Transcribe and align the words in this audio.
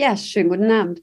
Ja, 0.00 0.16
schönen 0.16 0.48
guten 0.48 0.70
Abend. 0.70 1.02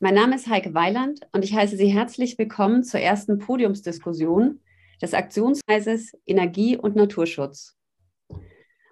Mein 0.00 0.14
Name 0.14 0.34
ist 0.34 0.48
Heike 0.48 0.74
Weiland 0.74 1.20
und 1.30 1.44
ich 1.44 1.54
heiße 1.54 1.76
Sie 1.76 1.86
herzlich 1.86 2.36
willkommen 2.38 2.82
zur 2.82 2.98
ersten 2.98 3.38
Podiumsdiskussion 3.38 4.58
des 5.00 5.14
Aktionskreises 5.14 6.12
Energie 6.26 6.76
und 6.76 6.96
Naturschutz. 6.96 7.76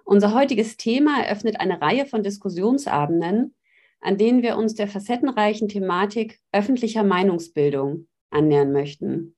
Unser 0.04 0.34
heutiges 0.34 0.76
Thema 0.76 1.24
eröffnet 1.24 1.58
eine 1.58 1.80
Reihe 1.80 2.06
von 2.06 2.22
Diskussionsabenden, 2.22 3.56
an 4.00 4.18
denen 4.18 4.44
wir 4.44 4.56
uns 4.56 4.76
der 4.76 4.86
facettenreichen 4.86 5.66
Thematik 5.66 6.38
öffentlicher 6.52 7.02
Meinungsbildung 7.02 8.06
annähern 8.30 8.70
möchten. 8.70 9.34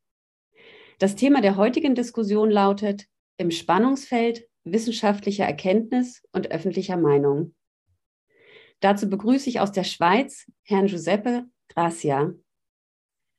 Das 0.98 1.16
Thema 1.16 1.40
der 1.40 1.56
heutigen 1.56 1.94
Diskussion 1.94 2.50
lautet 2.50 3.06
im 3.38 3.50
Spannungsfeld 3.50 4.46
wissenschaftlicher 4.62 5.46
Erkenntnis 5.46 6.22
und 6.32 6.50
öffentlicher 6.50 6.98
Meinung. 6.98 7.55
Dazu 8.80 9.08
begrüße 9.08 9.48
ich 9.48 9.60
aus 9.60 9.72
der 9.72 9.84
Schweiz 9.84 10.46
Herrn 10.62 10.86
Giuseppe 10.86 11.44
Gracia. 11.68 12.32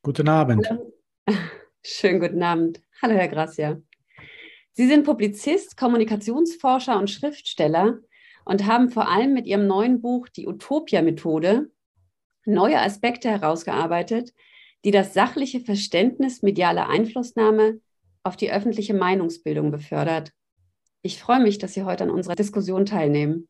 Guten 0.02 0.28
Abend. 0.30 0.68
Schönen 1.84 2.20
guten 2.20 2.42
Abend. 2.42 2.82
Hallo, 3.02 3.14
Herr 3.14 3.28
Gracia. 3.28 3.82
Sie 4.74 4.88
sind 4.88 5.06
Publizist, 5.06 5.78
Kommunikationsforscher 5.78 6.98
und 6.98 7.10
Schriftsteller 7.10 8.00
und 8.46 8.66
haben 8.66 8.90
vor 8.90 9.10
allem 9.10 9.34
mit 9.34 9.48
Ihrem 9.48 9.68
neuen 9.68 10.02
Buch 10.02 10.28
Die 10.30 10.48
Utopia-Methode 10.48 11.72
neue 12.46 12.80
Aspekte 12.80 13.30
herausgearbeitet, 13.30 14.34
die 14.86 14.92
das 14.92 15.14
sachliche 15.14 15.60
Verständnis 15.60 16.42
medialer 16.42 16.90
Einflussnahme 16.90 17.82
auf 18.24 18.38
die 18.38 18.52
öffentliche 18.52 18.94
Meinungsbildung 18.94 19.72
befördert. 19.72 20.32
Ich 21.02 21.20
freue 21.20 21.42
mich, 21.42 21.58
dass 21.58 21.74
Sie 21.74 21.84
heute 21.84 22.06
an 22.06 22.10
unserer 22.10 22.36
Diskussion 22.36 22.86
teilnehmen. 22.86 23.48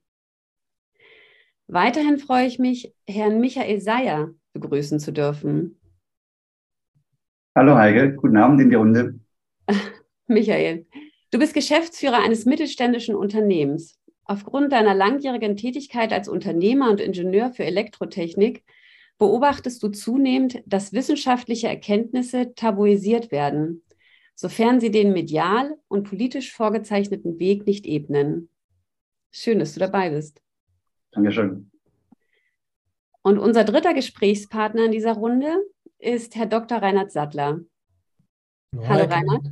Weiterhin 1.68 2.18
freue 2.18 2.48
ich 2.48 2.60
mich, 2.60 2.94
Herrn 3.06 3.42
Michael 3.42 3.82
Seyer 3.82 4.34
begrüßen 4.54 5.02
zu 5.02 5.12
dürfen. 5.12 5.78
Hallo 7.56 7.76
Heike, 7.76 8.16
guten 8.16 8.38
Abend 8.38 8.62
in 8.62 8.70
die 8.70 8.78
Runde. 8.78 9.20
Michael, 10.28 10.86
du 11.32 11.40
bist 11.40 11.54
Geschäftsführer 11.54 12.24
eines 12.24 12.46
mittelständischen 12.46 13.16
Unternehmens. 13.16 14.00
Aufgrund 14.24 14.72
deiner 14.72 14.94
langjährigen 14.94 15.58
Tätigkeit 15.58 16.14
als 16.14 16.30
Unternehmer 16.30 16.90
und 16.90 17.02
Ingenieur 17.02 17.52
für 17.52 17.66
Elektrotechnik 17.66 18.64
beobachtest 19.18 19.84
du 19.84 19.90
zunehmend, 19.90 20.64
dass 20.66 20.94
wissenschaftliche 20.94 21.68
Erkenntnisse 21.68 22.54
tabuisiert 22.56 23.31
werden, 23.31 23.84
sofern 24.36 24.80
sie 24.80 24.92
den 24.92 25.12
medial 25.12 25.76
und 25.90 26.08
politisch 26.08 26.54
vorgezeichneten 26.54 27.40
Weg 27.40 27.66
nicht 27.66 27.86
ebnen. 27.86 28.50
Schön, 29.31 29.59
dass 29.59 29.74
du 29.74 29.81
dabei 29.81 30.12
bist. 30.12 30.42
Dankeschön. 31.18 31.72
Und 33.23 33.40
unser 33.40 33.64
dritter 33.64 33.96
Gesprächspartner 33.96 34.86
in 34.86 34.92
dieser 34.92 35.14
Runde 35.14 35.64
ist 35.98 36.36
Herr 36.36 36.46
Dr. 36.46 36.78
Reinhard 36.78 37.12
Sattler. 37.12 37.59
Hi. 38.76 38.86
Hallo 38.88 39.06
Reinhard. 39.06 39.48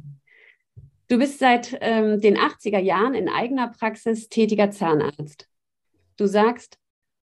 Du 1.08 1.18
bist 1.18 1.40
seit 1.40 1.76
ähm, 1.82 2.22
den 2.22 2.38
80er 2.38 2.78
Jahren 2.78 3.16
in 3.16 3.30
eigener 3.30 3.70
Praxis 3.70 4.30
tätiger 4.30 4.70
Zahnarzt. 4.70 5.50
Du 6.18 6.28
sagst, 6.28 6.78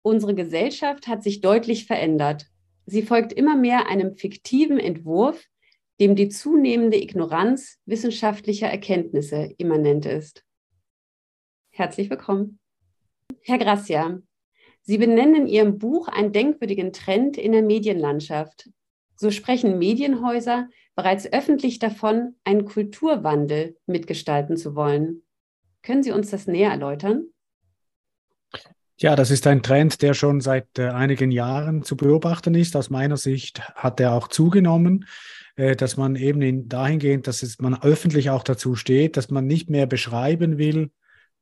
unsere 0.03 0.37
Gesellschaft 0.37 1.09
hat 1.09 1.25
sich 1.25 1.41
deutlich 1.41 1.87
verändert. 1.87 2.47
Sie 2.87 3.03
folgt 3.03 3.33
immer 3.33 3.57
mehr 3.57 3.89
einem 3.89 4.17
fiktiven 4.17 4.79
Entwurf, 4.79 5.47
dem 6.01 6.15
die 6.15 6.29
zunehmende 6.29 6.97
Ignoranz 6.97 7.81
wissenschaftlicher 7.87 8.69
Erkenntnisse 8.69 9.53
immanent 9.59 10.07
ist. 10.07 10.45
Herzlich 11.71 12.09
willkommen. 12.09 12.61
Herr 13.43 13.59
Gracia, 13.59 14.21
Sie 14.89 14.97
benennen 14.97 15.43
in 15.43 15.47
Ihrem 15.47 15.77
Buch 15.77 16.09
einen 16.09 16.33
denkwürdigen 16.33 16.95
Trend 16.95 17.37
in 17.37 17.53
der 17.53 17.61
Medienlandschaft. 17.61 18.71
So 19.17 19.31
sprechen 19.31 19.79
Medienhäuser 19.79 20.67
bereits 20.97 21.31
öffentlich 21.31 21.79
davon, 21.79 22.37
einen 22.43 22.65
Kulturwandel 22.65 23.77
mitgestalten 23.85 24.57
zu 24.57 24.75
wollen. 24.75 25.25
Können 25.83 26.03
Sie 26.03 26.11
uns 26.11 26.31
das 26.31 26.47
näher 26.47 26.71
erläutern? 26.71 27.27
Ja, 28.97 29.15
das 29.15 29.31
ist 29.31 29.47
ein 29.47 29.63
Trend, 29.63 30.01
der 30.01 30.15
schon 30.15 30.41
seit 30.41 30.79
äh, 30.79 30.89
einigen 30.89 31.33
Jahren 31.33 31.83
zu 31.83 31.95
beobachten 31.95 32.55
ist. 32.55 32.75
Aus 32.75 32.89
meiner 32.89 33.19
Sicht 33.19 33.61
hat 33.75 34.01
er 34.01 34.15
auch 34.15 34.29
zugenommen, 34.29 35.05
äh, 35.57 35.77
dass 35.77 35.99
man 35.99 36.17
eben 36.17 36.41
in, 36.41 36.67
dahingehend, 36.71 37.27
dass 37.27 37.43
es, 37.43 37.59
man 37.59 37.79
öffentlich 37.83 38.31
auch 38.31 38.43
dazu 38.43 38.75
steht, 38.75 39.19
dass 39.19 39.29
man 39.29 39.47
nicht 39.47 39.69
mehr 39.69 39.85
beschreiben 39.85 40.57
will, 40.57 40.93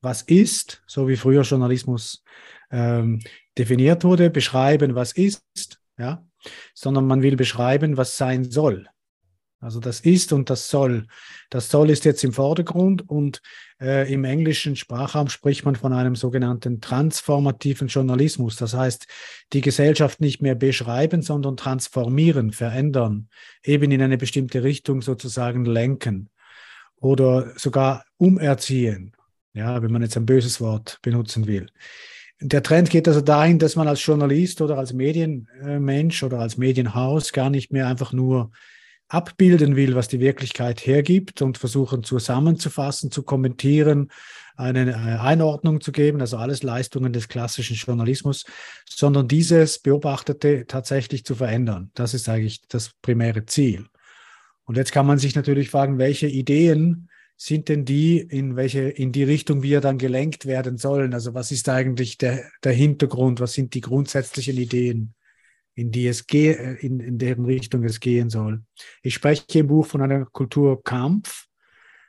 was 0.01 0.23
ist, 0.23 0.83
so 0.89 1.07
wie 1.07 1.17
früher 1.17 1.43
Journalismus 1.43 2.25
ähm, 2.71 3.21
definiert 3.57 4.05
wurde, 4.05 4.31
beschreiben, 4.31 4.95
was 4.95 5.13
ist, 5.13 5.81
ja, 5.99 6.27
sondern 6.75 7.07
man 7.07 7.23
will 7.23 7.37
beschreiben, 7.37 7.97
was 7.97 8.17
sein 8.17 8.51
soll. 8.51 8.87
Also 9.59 9.81
das 9.81 10.01
ist 10.01 10.33
und 10.33 10.51
das 10.51 10.69
soll. 10.69 11.07
Das 11.49 11.71
soll 11.71 11.91
ist 11.91 12.05
jetzt 12.05 12.23
im 12.25 12.33
Vordergrund 12.33 13.09
und 13.09 13.41
äh, 13.81 14.13
im 14.13 14.25
englischen 14.25 14.77
Sprachraum 14.77 15.29
spricht 15.29 15.65
man 15.65 15.77
von 15.77 15.93
einem 15.93 16.15
sogenannten 16.15 16.81
transformativen 16.81 17.89
Journalismus. 17.89 18.57
Das 18.57 18.75
heißt, 18.75 19.07
die 19.55 19.63
Gesellschaft 19.63 20.21
nicht 20.21 20.43
mehr 20.43 20.55
beschreiben, 20.55 21.23
sondern 21.23 21.57
transformieren, 21.57 22.53
verändern, 22.53 23.29
eben 23.65 23.91
in 23.91 24.03
eine 24.03 24.19
bestimmte 24.19 24.63
Richtung 24.63 25.01
sozusagen 25.01 25.65
lenken 25.65 26.29
oder 26.97 27.59
sogar 27.59 28.05
umerziehen. 28.19 29.17
Ja, 29.55 29.83
wenn 29.83 29.91
man 29.91 30.03
jetzt 30.03 30.19
ein 30.19 30.27
böses 30.27 30.61
Wort 30.61 30.99
benutzen 31.01 31.47
will. 31.47 31.67
Der 32.41 32.63
Trend 32.63 32.91
geht 32.91 33.09
also 33.09 33.23
dahin, 33.23 33.59
dass 33.59 33.77
man 33.77 33.89
als 33.89 34.05
Journalist 34.05 34.61
oder 34.61 34.77
als 34.77 34.93
Medienmensch 34.93 36.23
oder 36.23 36.39
als 36.39 36.59
Medienhaus 36.59 37.33
gar 37.33 37.49
nicht 37.49 37.73
mehr 37.73 37.87
einfach 37.87 38.13
nur 38.13 38.51
abbilden 39.09 39.77
will, 39.77 39.95
was 39.95 40.09
die 40.09 40.21
Wirklichkeit 40.21 40.85
hergibt 40.85 41.41
und 41.41 41.59
versuchen 41.59 42.03
zusammenzufassen, 42.03 43.11
zu 43.11 43.23
kommentieren, 43.23 44.11
eine 44.57 44.91
äh, 44.91 44.95
Einordnung 44.95 45.81
zu 45.81 45.93
geben, 45.93 46.21
also 46.21 46.39
alles 46.39 46.63
Leistungen 46.63 47.13
des 47.13 47.29
klassischen 47.29 47.77
Journalismus, 47.77 48.45
sondern 48.89 49.29
dieses 49.29 49.79
Beobachtete 49.79 50.67
tatsächlich 50.67 51.25
zu 51.25 51.35
verändern. 51.35 51.91
Das 51.95 52.15
ist 52.15 52.29
eigentlich 52.29 52.67
das 52.69 52.93
primäre 53.03 53.47
Ziel. 53.47 53.87
Und 54.65 54.77
jetzt 54.77 54.93
kann 54.93 55.07
man 55.07 55.19
sich 55.19 55.37
natürlich 55.37 55.71
fragen, 55.71 55.99
welche 55.99 56.27
Ideen 56.27 57.09
sind 57.37 57.69
denn 57.69 57.85
die, 57.85 58.19
in 58.19 58.57
welche, 58.57 58.89
in 58.89 59.13
die 59.13 59.25
Richtung 59.25 59.63
wir 59.63 59.81
dann 59.81 59.99
gelenkt 59.99 60.47
werden 60.47 60.79
sollen? 60.79 61.13
Also 61.13 61.35
was 61.35 61.53
ist 61.53 61.69
eigentlich 61.69 62.17
der, 62.17 62.45
der 62.65 62.73
Hintergrund? 62.73 63.41
Was 63.41 63.53
sind 63.53 63.75
die 63.75 63.83
grundsätzlichen 63.83 64.57
Ideen, 64.57 65.15
in 65.75 65.91
die 65.91 66.07
es 66.07 66.27
gehe, 66.27 66.55
in, 66.81 67.01
in 67.01 67.19
deren 67.19 67.45
Richtung 67.45 67.85
es 67.85 68.01
gehen 68.01 68.31
soll? 68.31 68.63
Ich 69.03 69.15
spreche 69.15 69.59
im 69.59 69.67
Buch 69.67 69.87
von 69.87 70.01
einer 70.01 70.25
Kulturkampf. 70.25 71.47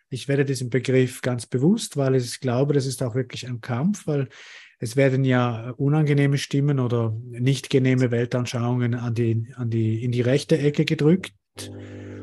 Ich 0.10 0.30
werde 0.30 0.46
diesen 0.46 0.70
Begriff 0.70 1.22
ganz 1.22 1.46
bewusst, 1.46 1.98
weil 1.98 2.16
ich 2.16 2.40
glaube, 2.40 2.74
das 2.74 2.86
ist 2.86 3.04
auch 3.04 3.14
wirklich 3.14 3.46
ein 3.46 3.60
Kampf, 3.60 4.08
weil 4.08 4.30
es 4.80 4.96
werden 4.96 5.26
ja 5.26 5.72
unangenehme 5.72 6.38
Stimmen 6.38 6.80
oder 6.80 7.18
nicht 7.26 7.70
genehme 7.70 8.12
Weltanschauungen 8.12 8.94
an 8.94 9.14
die, 9.14 9.52
an 9.56 9.70
die, 9.70 10.04
in 10.04 10.12
die 10.12 10.22
rechte 10.22 10.58
Ecke 10.58 10.86
gedrückt 10.86 11.34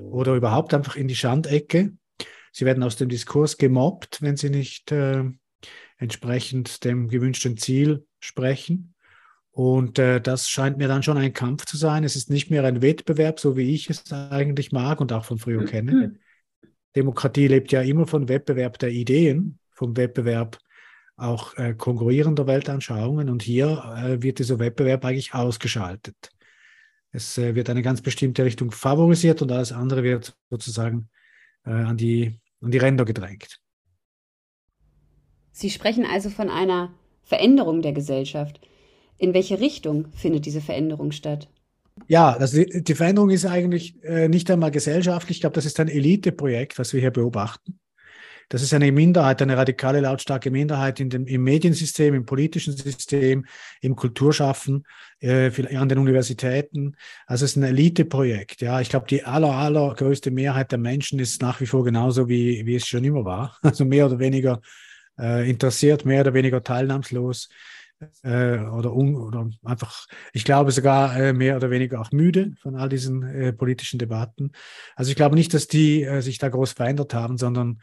oder 0.03 0.35
überhaupt 0.37 0.73
einfach 0.73 0.97
in 0.97 1.09
die 1.09 1.17
Schandecke. 1.17 1.93
Sie 2.55 2.65
werden 2.65 2.85
aus 2.85 2.95
dem 2.95 3.09
Diskurs 3.09 3.59
gemobbt, 3.59 4.23
wenn 4.23 4.37
sie 4.37 4.49
nicht 4.49 4.93
äh, 4.93 5.25
entsprechend 5.99 6.85
dem 6.85 7.09
gewünschten 7.09 7.57
Ziel 7.57 8.07
sprechen. 8.21 8.95
Und 9.51 9.99
äh, 9.99 10.21
das 10.21 10.49
scheint 10.49 10.79
mir 10.79 10.87
dann 10.87 11.03
schon 11.03 11.19
ein 11.19 11.33
Kampf 11.33 11.67
zu 11.67 11.77
sein. 11.77 12.05
Es 12.05 12.15
ist 12.15 12.31
nicht 12.31 12.51
mehr 12.51 12.63
ein 12.65 12.81
Wettbewerb, 12.81 13.41
so 13.41 13.57
wie 13.57 13.75
ich 13.75 13.91
es 13.91 14.13
eigentlich 14.13 14.71
mag 14.71 15.01
und 15.01 15.13
auch 15.13 15.25
von 15.25 15.39
früher 15.39 15.63
mhm. 15.63 15.67
kenne. 15.67 16.15
Demokratie 16.95 17.49
lebt 17.49 17.73
ja 17.73 17.83
immer 17.83 18.07
von 18.07 18.29
Wettbewerb 18.29 18.79
der 18.79 18.91
Ideen, 18.91 19.59
vom 19.73 19.97
Wettbewerb 19.97 20.59
auch 21.17 21.57
äh, 21.57 21.75
konkurrierender 21.75 22.47
Weltanschauungen. 22.47 23.31
Und 23.31 23.43
hier 23.43 23.97
äh, 23.97 24.23
wird 24.23 24.39
dieser 24.39 24.61
Wettbewerb 24.61 25.05
eigentlich 25.05 25.35
ausgeschaltet. 25.35 26.31
Es 27.11 27.37
äh, 27.37 27.57
wird 27.57 27.69
eine 27.69 27.83
ganz 27.83 28.01
bestimmte 28.01 28.45
Richtung 28.45 28.71
favorisiert 28.71 29.43
und 29.43 29.51
alles 29.51 29.73
andere 29.73 30.05
wird 30.05 30.37
sozusagen 30.51 31.09
äh, 31.65 31.71
an 31.71 31.97
die 31.97 32.39
an 32.65 32.71
die 32.71 32.79
Ränder 32.79 33.05
gedrängt. 33.05 33.61
Sie 35.53 35.71
sprechen 35.71 36.05
also 36.05 36.31
von 36.31 36.51
einer 36.51 36.93
Veränderung 37.23 37.83
der 37.83 37.93
Gesellschaft. 37.93 38.61
In 39.19 39.35
welche 39.35 39.61
Richtung 39.61 40.09
findet 40.13 40.47
diese 40.47 40.61
Veränderung 40.61 41.13
statt? 41.13 41.49
Ja, 42.09 42.33
also 42.33 42.63
die, 42.63 42.83
die 42.83 42.95
Veränderung 42.95 43.31
ist 43.31 43.47
eigentlich 43.47 44.03
äh, 44.03 44.29
nicht 44.29 44.51
einmal 44.51 44.73
gesellschaftlich. 44.73 45.37
Ich 45.37 45.41
glaube, 45.43 45.55
das 45.55 45.65
ist 45.65 45.79
ein 45.79 45.89
Eliteprojekt, 45.89 46.79
was 46.79 46.93
wir 46.93 47.01
hier 47.01 47.13
beobachten. 47.13 47.79
Das 48.49 48.63
ist 48.63 48.75
eine 48.75 48.91
Minderheit, 48.93 49.41
eine 49.43 49.57
radikale, 49.57 50.01
lautstarke 50.01 50.51
Minderheit 50.51 51.01
in 51.01 51.11
dem, 51.11 51.27
im 51.27 51.43
Mediensystem, 51.43 52.15
im 52.15 52.27
politischen 52.27 52.77
System, 52.77 53.47
im 53.81 53.97
Kulturschaffen, 53.97 54.85
äh, 55.21 55.51
an 55.77 55.89
den 55.89 55.99
Universitäten. 55.99 56.97
Also 57.27 57.45
es 57.45 57.53
ist 57.53 57.57
ein 57.57 57.63
Eliteprojekt. 57.65 58.61
Ja, 58.61 58.81
ich 58.81 58.89
glaube, 58.89 59.07
die 59.09 59.25
aller, 59.25 59.53
allergrößte 59.53 60.31
Mehrheit 60.31 60.73
der 60.73 60.79
Menschen 60.79 61.19
ist 61.19 61.43
nach 61.43 61.61
wie 61.61 61.67
vor 61.67 61.85
genauso, 61.85 62.29
wie, 62.29 62.67
wie 62.67 62.77
es 62.77 62.87
schon 62.87 63.05
immer 63.05 63.25
war. 63.25 63.59
Also 63.63 63.85
mehr 63.85 64.07
oder 64.07 64.19
weniger 64.19 64.61
äh, 65.19 65.49
interessiert, 65.49 66.05
mehr 66.05 66.21
oder 66.21 66.35
weniger 66.35 66.63
teilnahmslos 66.63 67.49
äh, 68.23 68.59
oder, 68.59 68.93
un, 68.95 69.17
oder 69.17 69.49
einfach, 69.65 70.07
ich 70.33 70.45
glaube 70.45 70.73
sogar 70.73 71.17
äh, 71.17 71.33
mehr 71.33 71.57
oder 71.57 71.71
weniger 71.71 72.01
auch 72.01 72.13
müde 72.13 72.55
von 72.61 72.77
all 72.77 72.89
diesen 72.89 73.23
äh, 73.23 73.53
politischen 73.53 73.99
Debatten. 73.99 74.53
Also 74.97 75.11
ich 75.11 75.17
glaube 75.17 75.35
nicht, 75.35 75.55
dass 75.55 75.67
die 75.67 76.03
äh, 76.03 76.21
sich 76.21 76.39
da 76.39 76.49
groß 76.49 76.73
verändert 76.73 77.15
haben, 77.15 77.39
sondern 77.39 77.81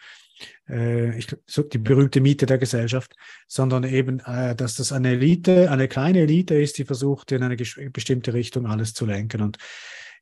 äh, 0.70 1.18
ich, 1.18 1.28
so 1.46 1.64
die 1.64 1.78
berühmte 1.78 2.22
Miete 2.22 2.46
der 2.46 2.58
Gesellschaft, 2.58 3.16
sondern 3.48 3.84
eben, 3.84 4.20
äh, 4.22 4.56
dass 4.56 4.76
das 4.76 4.92
eine 4.92 5.12
Elite, 5.12 5.72
eine 5.72 5.88
kleine 5.88 6.20
Elite 6.20 6.56
ist, 6.56 6.78
die 6.78 6.86
versucht, 6.86 7.32
in 7.32 7.44
eine 7.44 7.56
bestimmte 7.56 8.34
Richtung 8.34 8.68
alles 8.68 8.94
zu 8.94 9.06
lenken. 9.06 9.42
Und 9.42 9.58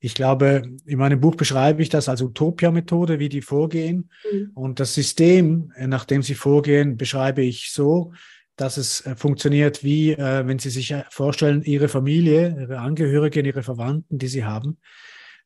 ich 0.02 0.16
glaube, 0.16 0.64
in 0.86 0.98
meinem 0.98 1.20
Buch 1.20 1.36
beschreibe 1.36 1.82
ich 1.82 1.90
das 1.90 2.08
als 2.08 2.22
Utopia-Methode, 2.22 3.20
wie 3.20 3.30
die 3.30 3.42
vorgehen. 3.42 4.10
Mhm. 4.32 4.52
Und 4.54 4.80
das 4.80 4.94
System, 4.94 5.74
nach 5.78 6.06
dem 6.06 6.24
sie 6.24 6.36
vorgehen, 6.36 6.96
beschreibe 6.96 7.42
ich 7.42 7.72
so, 7.72 8.14
dass 8.60 8.78
es 8.78 9.06
äh, 9.06 9.16
funktioniert 9.16 9.84
wie, 9.84 10.12
äh, 10.12 10.46
wenn 10.46 10.60
Sie 10.60 10.70
sich 10.70 10.92
äh, 10.92 11.04
vorstellen, 11.10 11.64
Ihre 11.64 11.88
Familie, 11.88 12.56
Ihre 12.60 12.80
Angehörigen, 12.80 13.46
Ihre 13.46 13.64
Verwandten, 13.64 14.18
die 14.18 14.28
Sie 14.28 14.44
haben. 14.44 14.78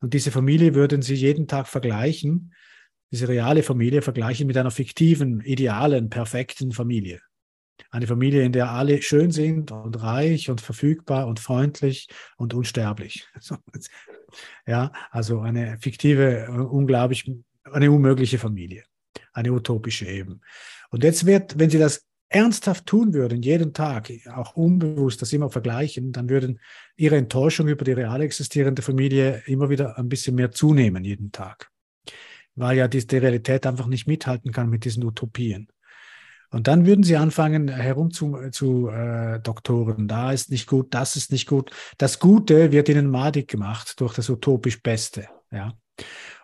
Und 0.01 0.13
diese 0.13 0.31
Familie 0.31 0.73
würden 0.73 1.01
Sie 1.01 1.13
jeden 1.13 1.47
Tag 1.47 1.67
vergleichen, 1.67 2.53
diese 3.13 3.27
reale 3.27 3.61
Familie 3.61 4.01
vergleichen 4.01 4.47
mit 4.47 4.57
einer 4.57 4.71
fiktiven, 4.71 5.39
idealen, 5.41 6.09
perfekten 6.09 6.71
Familie. 6.71 7.21
Eine 7.91 8.07
Familie, 8.07 8.41
in 8.41 8.51
der 8.51 8.71
alle 8.71 9.03
schön 9.03 9.29
sind 9.29 9.71
und 9.71 10.01
reich 10.01 10.49
und 10.49 10.61
verfügbar 10.61 11.27
und 11.27 11.39
freundlich 11.39 12.09
und 12.37 12.53
unsterblich. 12.53 13.27
Ja, 14.65 14.91
also 15.11 15.41
eine 15.41 15.77
fiktive, 15.79 16.47
unglaublich, 16.49 17.31
eine 17.71 17.91
unmögliche 17.91 18.39
Familie. 18.39 18.83
Eine 19.31 19.51
utopische 19.51 20.07
eben. 20.07 20.41
Und 20.89 21.03
jetzt 21.03 21.27
wird, 21.27 21.59
wenn 21.59 21.69
Sie 21.69 21.77
das 21.77 22.07
ernsthaft 22.29 22.87
tun 22.87 23.13
würden, 23.13 23.43
jeden 23.43 23.73
Tag, 23.73 24.11
auch 24.33 24.55
unbewusst 24.55 25.21
das 25.21 25.33
immer 25.33 25.51
vergleichen, 25.51 26.13
dann 26.13 26.29
würden 26.29 26.59
ihre 26.95 27.17
Enttäuschung 27.17 27.67
über 27.67 27.85
die 27.85 27.91
real 27.91 28.21
existierende 28.21 28.81
Familie 28.81 29.43
immer 29.45 29.69
wieder 29.69 29.99
ein 29.99 30.09
bisschen 30.09 30.33
mehr 30.33 30.49
zunehmen, 30.49 31.03
jeden 31.03 31.31
Tag. 31.31 31.71
Weil 32.55 32.77
ja 32.77 32.87
die, 32.87 33.05
die 33.05 33.17
Realität 33.17 33.65
einfach 33.65 33.87
nicht 33.87 34.07
mithalten 34.07 34.51
kann 34.51 34.69
mit 34.69 34.85
diesen 34.85 35.03
Utopien. 35.03 35.67
Und 36.53 36.67
dann 36.67 36.85
würden 36.85 37.03
sie 37.03 37.17
anfangen, 37.17 37.67
herum 37.67 38.11
zu, 38.11 38.37
zu 38.51 38.87
äh, 38.89 39.39
doktoren. 39.39 40.07
Da 40.07 40.31
ist 40.31 40.51
nicht 40.51 40.67
gut, 40.67 40.93
das 40.93 41.15
ist 41.15 41.31
nicht 41.31 41.47
gut. 41.47 41.71
Das 41.97 42.19
Gute 42.19 42.71
wird 42.71 42.89
ihnen 42.89 43.09
madig 43.09 43.47
gemacht 43.47 43.99
durch 43.99 44.13
das 44.13 44.29
utopisch 44.29 44.83
Beste. 44.83 45.27
Ja. 45.51 45.73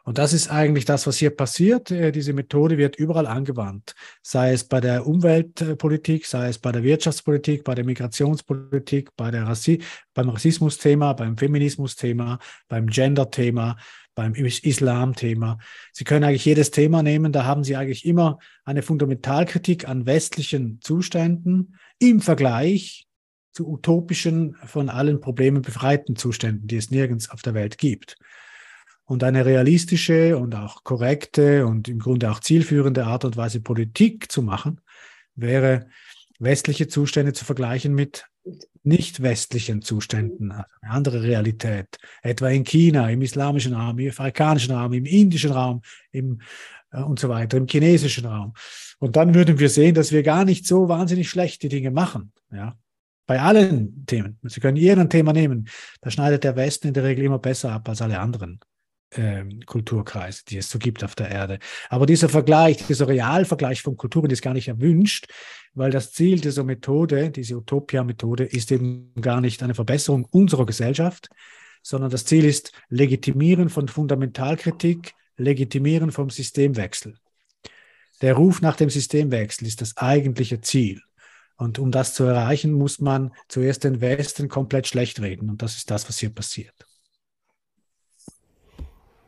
Und 0.04 0.18
das 0.18 0.34
ist 0.34 0.50
eigentlich 0.50 0.86
das, 0.86 1.06
was 1.06 1.18
hier 1.18 1.30
passiert. 1.30 1.92
Äh, 1.92 2.12
diese 2.12 2.34
Methode 2.34 2.80
wird 2.80 2.96
überall 2.96 3.28
angewandt, 3.28 3.94
sei 4.24 4.54
es 4.54 4.64
bei 4.64 4.82
der 4.82 5.06
Umweltpolitik, 5.06 6.26
sei 6.26 6.48
es 6.48 6.58
bei 6.58 6.72
der 6.72 6.82
Wirtschaftspolitik, 6.82 7.64
bei 7.64 7.76
der 7.76 7.86
Migrationspolitik, 7.86 9.16
bei 9.16 9.30
der 9.30 9.44
Rassi 9.44 9.84
beim 10.16 10.30
Rassismus-Thema, 10.30 11.14
beim 11.14 11.38
Feminismus-Thema, 11.38 12.40
beim 12.68 12.88
Gender-Thema, 12.88 13.78
beim 14.20 14.34
Islam-Thema. 14.36 15.60
Sie 15.94 16.04
können 16.04 16.26
eigentlich 16.26 16.44
jedes 16.44 16.72
Thema 16.72 17.04
nehmen, 17.04 17.32
da 17.32 17.46
haben 17.46 17.64
Sie 17.64 17.78
eigentlich 17.78 18.06
immer 18.06 18.40
eine 18.66 18.82
Fundamentalkritik 18.82 19.88
an 19.88 20.06
westlichen 20.06 20.82
Zuständen 20.82 21.78
im 22.00 22.20
Vergleich 22.20 23.08
zu 23.54 23.66
utopischen, 23.70 24.58
von 24.66 24.90
allen 24.90 25.22
Problemen 25.22 25.62
befreiten 25.62 26.18
Zuständen, 26.18 26.68
die 26.68 26.76
es 26.76 26.92
nirgends 26.92 27.30
auf 27.30 27.42
der 27.44 27.54
Welt 27.54 27.78
gibt. 27.78 28.18
Und 29.06 29.24
eine 29.24 29.46
realistische 29.46 30.38
und 30.38 30.54
auch 30.54 30.84
korrekte 30.84 31.66
und 31.66 31.88
im 31.88 32.00
Grunde 32.00 32.30
auch 32.30 32.42
zielführende 32.42 33.06
Art 33.06 33.24
und 33.24 33.38
Weise 33.38 33.62
Politik 33.62 34.30
zu 34.30 34.42
machen, 34.42 34.82
wäre 35.36 35.88
westliche 36.40 36.90
Zustände 36.90 37.32
zu 37.32 37.46
vergleichen 37.46 37.96
mit 37.96 38.29
nicht 38.84 39.22
westlichen 39.22 39.82
Zuständen, 39.82 40.52
also 40.52 40.72
eine 40.82 40.92
andere 40.92 41.24
Realität, 41.24 41.98
etwa 42.22 42.50
in 42.50 42.64
China, 42.64 43.10
im 43.10 43.22
islamischen 43.22 43.74
Raum, 43.74 44.00
im 44.00 44.10
afrikanischen 44.10 44.74
Raum, 44.74 44.94
im 44.94 45.06
indischen 45.06 45.52
Raum, 45.52 45.82
im 46.12 46.42
äh, 46.92 47.02
und 47.02 47.20
so 47.20 47.30
weiter, 47.30 47.58
im 47.58 47.68
chinesischen 47.68 48.26
Raum. 48.26 48.54
Und 49.00 49.16
dann 49.16 49.34
würden 49.34 49.60
wir 49.60 49.70
sehen, 49.70 49.96
dass 49.96 50.12
wir 50.12 50.24
gar 50.24 50.46
nicht 50.46 50.66
so 50.66 50.90
wahnsinnig 50.90 51.30
schlechte 51.30 51.70
Dinge 51.70 51.92
machen, 51.92 52.32
ja. 52.52 52.76
Bei 53.26 53.40
allen 53.40 54.08
Themen. 54.08 54.40
Sie 54.42 54.60
können 54.60 54.76
jeden 54.76 55.08
Thema 55.08 55.34
nehmen. 55.34 55.70
Da 56.02 56.10
schneidet 56.10 56.44
der 56.44 56.56
Westen 56.56 56.88
in 56.88 56.96
der 56.96 57.04
Regel 57.04 57.26
immer 57.26 57.38
besser 57.38 57.72
ab 57.72 57.88
als 57.88 58.02
alle 58.02 58.20
anderen 58.20 58.60
äh, 59.12 59.44
Kulturkreise, 59.66 60.44
die 60.48 60.58
es 60.58 60.70
so 60.70 60.80
gibt 60.80 61.04
auf 61.04 61.16
der 61.16 61.30
Erde. 61.30 61.60
Aber 61.90 62.06
dieser 62.06 62.30
Vergleich, 62.30 62.86
dieser 62.88 63.08
Realvergleich 63.08 63.82
von 63.82 63.98
Kulturen 63.98 64.30
ist 64.30 64.42
gar 64.42 64.54
nicht 64.54 64.68
erwünscht, 64.68 65.28
weil 65.74 65.92
das 65.92 66.12
Ziel 66.12 66.42
dieser 66.42 66.64
Methode, 66.64 67.30
diese 67.30 67.56
Utopia-Methode, 67.56 68.44
ist 68.44 68.72
eben 68.72 69.14
gar 69.22 69.42
nicht 69.42 69.64
eine 69.64 69.76
Verbesserung 69.76 70.26
unserer 70.26 70.66
Gesellschaft, 70.66 71.30
sondern 71.82 72.10
das 72.10 72.26
Ziel 72.26 72.46
ist 72.46 72.72
Legitimieren 72.90 73.70
von 73.70 73.88
Fundamentalkritik, 73.88 75.14
Legitimieren 75.38 76.12
vom 76.12 76.30
Systemwechsel. 76.30 77.16
Der 78.22 78.34
Ruf 78.34 78.62
nach 78.62 78.76
dem 78.76 78.90
Systemwechsel 78.90 79.66
ist 79.66 79.82
das 79.82 79.96
eigentliche 79.96 80.60
Ziel. 80.60 81.02
Und 81.56 81.80
um 81.80 81.92
das 81.92 82.14
zu 82.14 82.26
erreichen, 82.26 82.72
muss 82.72 83.00
man 83.00 83.34
zuerst 83.48 83.84
den 83.84 84.02
Westen 84.02 84.50
komplett 84.50 84.88
schlecht 84.88 85.22
reden. 85.22 85.50
Und 85.50 85.62
das 85.62 85.76
ist 85.76 85.90
das, 85.92 86.08
was 86.08 86.20
hier 86.20 86.30
passiert. 86.30 86.89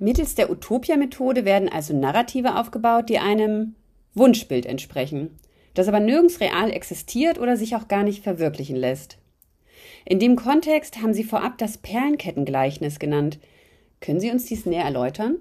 Mittels 0.02 0.34
der 0.34 0.50
Utopia-Methode 0.50 1.46
werden 1.46 1.70
also 1.70 1.96
Narrative 1.96 2.56
aufgebaut, 2.56 3.08
die 3.08 3.20
einem 3.20 3.76
Wunschbild 4.16 4.66
entsprechen, 4.66 5.38
das 5.76 5.88
aber 5.88 6.00
nirgends 6.00 6.40
real 6.40 6.72
existiert 6.72 7.38
oder 7.38 7.56
sich 7.56 7.76
auch 7.76 7.88
gar 7.88 8.02
nicht 8.02 8.24
verwirklichen 8.24 8.76
lässt. 8.76 9.20
In 10.04 10.18
dem 10.18 10.36
Kontext 10.36 11.04
haben 11.04 11.14
Sie 11.14 11.24
vorab 11.24 11.60
das 11.60 11.78
Perlenkettengleichnis 11.78 12.98
genannt. 12.98 13.40
Können 14.00 14.20
Sie 14.20 14.32
uns 14.32 14.46
dies 14.46 14.66
näher 14.66 14.86
erläutern? 14.86 15.38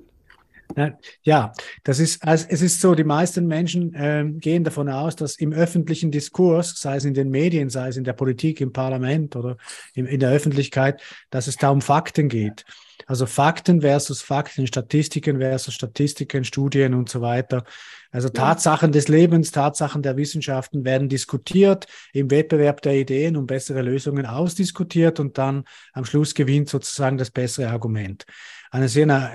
Ja, 1.23 1.55
das 1.83 1.99
ist, 1.99 2.23
also 2.23 2.45
es 2.51 2.61
ist 2.61 2.82
so, 2.82 2.94
die 2.94 3.03
meisten 3.03 3.46
Menschen 3.46 3.94
äh, 3.94 4.27
gehen 4.31 4.63
davon 4.63 4.91
aus, 4.91 5.17
dass 5.17 5.37
im 5.37 5.55
öffentlichen 5.55 6.11
Diskurs, 6.11 6.79
sei 6.79 6.96
es 6.96 7.06
in 7.06 7.15
den 7.15 7.31
Medien, 7.31 7.70
sei 7.70 7.89
es 7.89 7.96
in 7.96 8.05
der 8.05 8.13
Politik, 8.13 8.61
im 8.61 8.75
Parlament 8.75 9.37
oder 9.37 9.56
in, 9.94 10.05
in 10.05 10.20
der 10.20 10.31
Öffentlichkeit, 10.31 11.01
dass 11.31 11.46
es 11.46 11.56
da 11.56 11.70
um 11.70 11.81
Fakten 11.81 12.29
geht. 12.29 12.67
Also 13.07 13.27
Fakten 13.27 13.81
versus 13.81 14.23
Fakten, 14.23 14.67
Statistiken 14.67 15.39
versus 15.39 15.75
Statistiken, 15.75 16.45
Studien 16.45 16.95
und 16.95 17.09
so 17.09 17.21
weiter. 17.21 17.65
Also 18.13 18.29
Tatsachen 18.29 18.91
des 18.91 19.09
Lebens, 19.09 19.53
Tatsachen 19.53 20.03
der 20.03 20.17
Wissenschaften 20.17 20.85
werden 20.85 21.09
diskutiert, 21.09 21.87
im 22.13 22.31
Wettbewerb 22.31 22.83
der 22.83 22.95
Ideen 22.95 23.37
und 23.37 23.47
bessere 23.47 23.83
Lösungen 23.83 24.27
ausdiskutiert 24.27 25.21
und 25.21 25.39
dann 25.39 25.65
am 25.93 26.05
Schluss 26.05 26.35
gewinnt 26.35 26.69
sozusagen 26.69 27.19
das 27.19 27.31
bessere 27.31 27.71
Argument. 27.71 28.25
Eine 28.73 28.89
sehr 28.89 29.07
na 29.07 29.33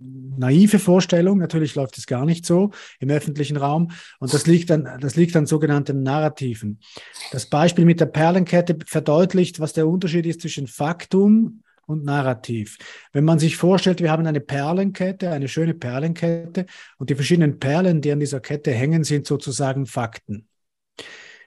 naive 0.00 0.78
Vorstellung, 0.78 1.38
natürlich 1.38 1.74
läuft 1.74 1.98
es 1.98 2.06
gar 2.06 2.24
nicht 2.24 2.46
so 2.46 2.70
im 2.98 3.10
öffentlichen 3.10 3.56
Raum 3.56 3.92
und 4.18 4.34
das 4.34 4.46
liegt 4.46 4.70
an, 4.70 4.98
das 5.00 5.14
liegt 5.14 5.36
an 5.36 5.46
sogenannten 5.46 6.02
Narrativen. 6.02 6.80
Das 7.30 7.46
Beispiel 7.46 7.84
mit 7.84 8.00
der 8.00 8.06
Perlenkette 8.06 8.76
verdeutlicht, 8.86 9.60
was 9.60 9.72
der 9.72 9.86
Unterschied 9.86 10.26
ist 10.26 10.40
zwischen 10.40 10.66
Faktum 10.66 11.62
und 11.86 12.04
Narrativ. 12.04 12.78
Wenn 13.12 13.24
man 13.24 13.38
sich 13.38 13.56
vorstellt, 13.56 14.00
wir 14.00 14.10
haben 14.10 14.26
eine 14.26 14.40
Perlenkette, 14.40 15.30
eine 15.30 15.48
schöne 15.48 15.74
Perlenkette 15.74 16.66
und 16.98 17.10
die 17.10 17.14
verschiedenen 17.14 17.58
Perlen, 17.58 18.00
die 18.00 18.12
an 18.12 18.20
dieser 18.20 18.40
Kette 18.40 18.72
hängen, 18.72 19.04
sind 19.04 19.26
sozusagen 19.26 19.86
Fakten. 19.86 20.48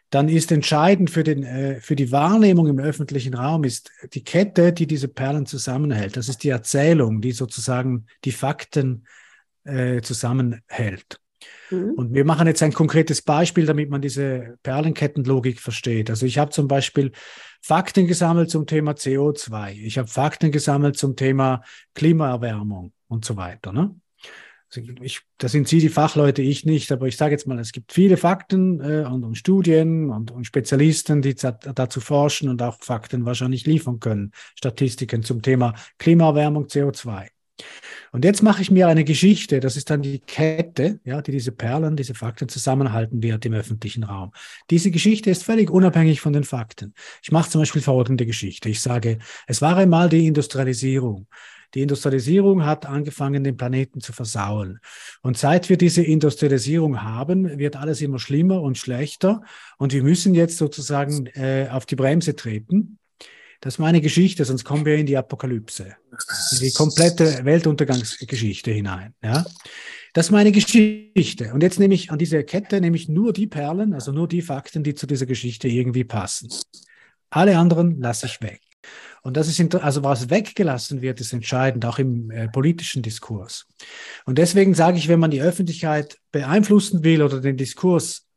Dann 0.10 0.30
ist 0.30 0.52
entscheidend 0.52 1.10
für, 1.10 1.24
den, 1.24 1.44
äh, 1.44 1.82
für 1.82 1.96
die 1.96 2.12
Wahrnehmung 2.12 2.68
im 2.68 2.80
öffentlichen 2.80 3.34
Raum 3.34 3.64
ist 3.64 3.92
die 4.14 4.24
Kette, 4.24 4.72
die 4.72 4.88
diese 4.88 5.08
Perlen 5.08 5.46
zusammenhält. 5.46 6.16
Das 6.16 6.30
ist 6.30 6.44
die 6.44 6.50
Erzählung, 6.50 7.22
die 7.22 7.32
sozusagen 7.32 8.06
die 8.24 8.32
Fakten 8.32 9.08
äh, 9.64 10.02
zusammenhält. 10.02 11.20
Mhm. 11.70 11.92
Und 11.92 12.14
wir 12.14 12.26
machen 12.26 12.48
jetzt 12.48 12.64
ein 12.64 12.74
konkretes 12.74 13.22
Beispiel, 13.22 13.66
damit 13.66 13.90
man 13.90 14.02
diese 14.02 14.58
Perlenkettenlogik 14.64 15.60
versteht. 15.60 16.10
Also 16.10 16.26
ich 16.26 16.38
habe 16.38 16.52
zum 16.52 16.68
Beispiel 16.68 17.12
Fakten 17.62 18.08
gesammelt 18.08 18.50
zum 18.50 18.68
Thema 18.68 18.92
CO2. 18.92 19.72
Ich 19.72 19.98
habe 19.98 20.08
Fakten 20.08 20.52
gesammelt 20.52 20.98
zum 20.98 21.16
Thema 21.16 21.64
Klimaerwärmung 21.96 22.94
und 23.08 23.26
so 23.26 23.38
weiter. 23.38 23.72
Ne? 23.74 23.96
Also 24.76 24.82
ich, 25.02 25.22
da 25.38 25.48
sind 25.48 25.68
Sie 25.68 25.80
die 25.80 25.90
Fachleute, 25.90 26.42
ich 26.42 26.66
nicht, 26.66 26.92
aber 26.92 27.08
ich 27.08 27.18
sage 27.18 27.32
jetzt 27.32 27.48
mal, 27.48 27.60
es 27.60 27.72
gibt 27.72 27.94
viele 27.94 28.18
Fakten 28.18 28.82
äh, 28.82 29.06
und, 29.06 29.24
und, 29.24 29.36
Studien 29.36 30.10
und, 30.10 30.32
und 30.32 30.46
Spezialisten, 30.46 31.22
die 31.22 31.36
dazu 31.36 32.02
forschen 32.02 32.50
und 32.50 32.62
auch 32.62 32.78
Fakten 32.82 33.26
wahrscheinlich 33.26 33.66
liefern 33.66 34.00
können, 34.00 34.32
Statistiken 34.56 35.24
zum 35.24 35.42
Thema 35.42 35.76
Klimaerwärmung, 35.98 36.66
CO2. 36.66 37.28
Und 38.12 38.24
jetzt 38.24 38.44
mache 38.44 38.62
ich 38.62 38.72
mir 38.72 38.88
eine 38.88 39.04
Geschichte, 39.04 39.60
das 39.60 39.76
ist 39.76 39.90
dann 39.90 40.02
die 40.02 40.20
Kette, 40.20 41.00
ja, 41.04 41.22
die 41.22 41.32
diese 41.32 41.52
Perlen, 41.52 41.96
diese 41.96 42.14
Fakten 42.14 42.48
zusammenhalten 42.48 43.22
wird 43.22 43.46
im 43.46 43.54
öffentlichen 43.54 44.04
Raum. 44.04 44.32
Diese 44.70 44.92
Geschichte 44.92 45.30
ist 45.30 45.44
völlig 45.44 45.70
unabhängig 45.70 46.22
von 46.22 46.34
den 46.34 46.44
Fakten. 46.44 46.94
Ich 47.22 47.32
mache 47.32 47.50
zum 47.50 47.62
Beispiel 47.62 47.82
folgende 47.82 48.26
Geschichte. 48.26 48.70
Ich 48.70 48.82
sage, 48.82 49.20
es 49.48 49.62
war 49.62 49.76
einmal 49.78 50.10
die 50.10 50.28
Industrialisierung. 50.28 51.28
Die 51.74 51.82
Industrialisierung 51.82 52.66
hat 52.66 52.86
angefangen, 52.86 53.44
den 53.44 53.58
Planeten 53.58 54.00
zu 54.00 54.14
versauen. 54.14 54.80
Und 55.22 55.38
seit 55.38 55.70
wir 55.70 55.78
diese 55.78 56.02
Industrialisierung 56.04 57.04
haben, 57.04 57.60
wird 57.60 57.76
alles 57.76 58.02
immer 58.02 58.18
schlimmer 58.18 58.62
und 58.62 58.78
schlechter. 58.78 59.42
Und 59.78 59.92
wir 59.92 60.04
müssen 60.04 60.34
jetzt 60.34 60.58
sozusagen 60.58 61.26
äh, 61.28 61.68
auf 61.70 61.86
die 61.86 61.98
Bremse 61.98 62.36
treten. 62.36 62.98
Das 63.66 63.74
ist 63.74 63.80
meine 63.80 64.00
Geschichte, 64.00 64.46
sonst 64.46 64.64
kommen 64.64 64.86
wir 64.86 64.96
in 64.96 65.08
die 65.08 65.18
Apokalypse, 65.18 65.96
in 66.52 66.60
die 66.60 66.72
komplette 66.72 67.44
Weltuntergangsgeschichte 67.46 68.70
hinein. 68.70 69.16
Ja? 69.24 69.44
Das 70.14 70.28
ist 70.28 70.32
meine 70.32 70.52
Geschichte. 70.52 71.52
Und 71.52 71.64
jetzt 71.64 71.80
nehme 71.80 71.96
ich 71.96 72.12
an 72.12 72.20
diese 72.20 72.44
Kette 72.44 72.80
nehme 72.80 72.96
ich 72.96 73.10
nur 73.10 73.34
die 73.34 73.48
Perlen, 73.48 73.96
also 73.96 74.12
nur 74.12 74.28
die 74.28 74.44
Fakten, 74.44 74.84
die 74.84 74.94
zu 74.94 75.08
dieser 75.08 75.26
Geschichte 75.26 75.68
irgendwie 75.68 76.04
passen. 76.04 76.50
Alle 77.32 77.58
anderen 77.58 78.00
lasse 78.00 78.28
ich 78.28 78.40
weg. 78.40 78.62
Und 79.24 79.36
das 79.36 79.48
ist, 79.48 79.74
also 79.74 80.04
was 80.04 80.30
weggelassen 80.30 81.02
wird, 81.02 81.20
ist 81.20 81.34
entscheidend, 81.34 81.88
auch 81.88 81.98
im 81.98 82.30
äh, 82.30 82.48
politischen 82.48 83.02
Diskurs. 83.02 83.66
Und 84.28 84.38
deswegen 84.38 84.76
sage 84.76 85.00
ich, 85.00 85.08
wenn 85.08 85.20
man 85.20 85.32
die 85.32 85.42
Öffentlichkeit 85.42 86.20
beeinflussen 86.32 87.04
will 87.04 87.24
oder 87.24 87.42
den 87.42 87.58
Diskurs 87.58 88.28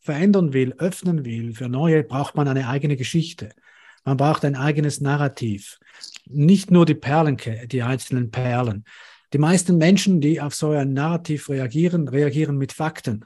verändern 0.00 0.52
will, 0.52 0.74
öffnen 0.76 1.24
will 1.24 1.54
für 1.54 1.70
neue, 1.70 2.04
braucht 2.04 2.34
man 2.34 2.48
eine 2.48 2.68
eigene 2.68 2.98
Geschichte. 2.98 3.54
Man 4.04 4.16
braucht 4.16 4.44
ein 4.44 4.56
eigenes 4.56 5.00
Narrativ. 5.00 5.78
Nicht 6.26 6.70
nur 6.70 6.86
die 6.86 6.94
Perlen, 6.94 7.36
die 7.66 7.82
einzelnen 7.82 8.30
Perlen. 8.30 8.84
Die 9.32 9.38
meisten 9.38 9.78
Menschen, 9.78 10.20
die 10.20 10.40
auf 10.40 10.54
so 10.54 10.70
ein 10.70 10.92
Narrativ 10.92 11.48
reagieren, 11.48 12.08
reagieren 12.08 12.56
mit 12.56 12.72
Fakten. 12.72 13.24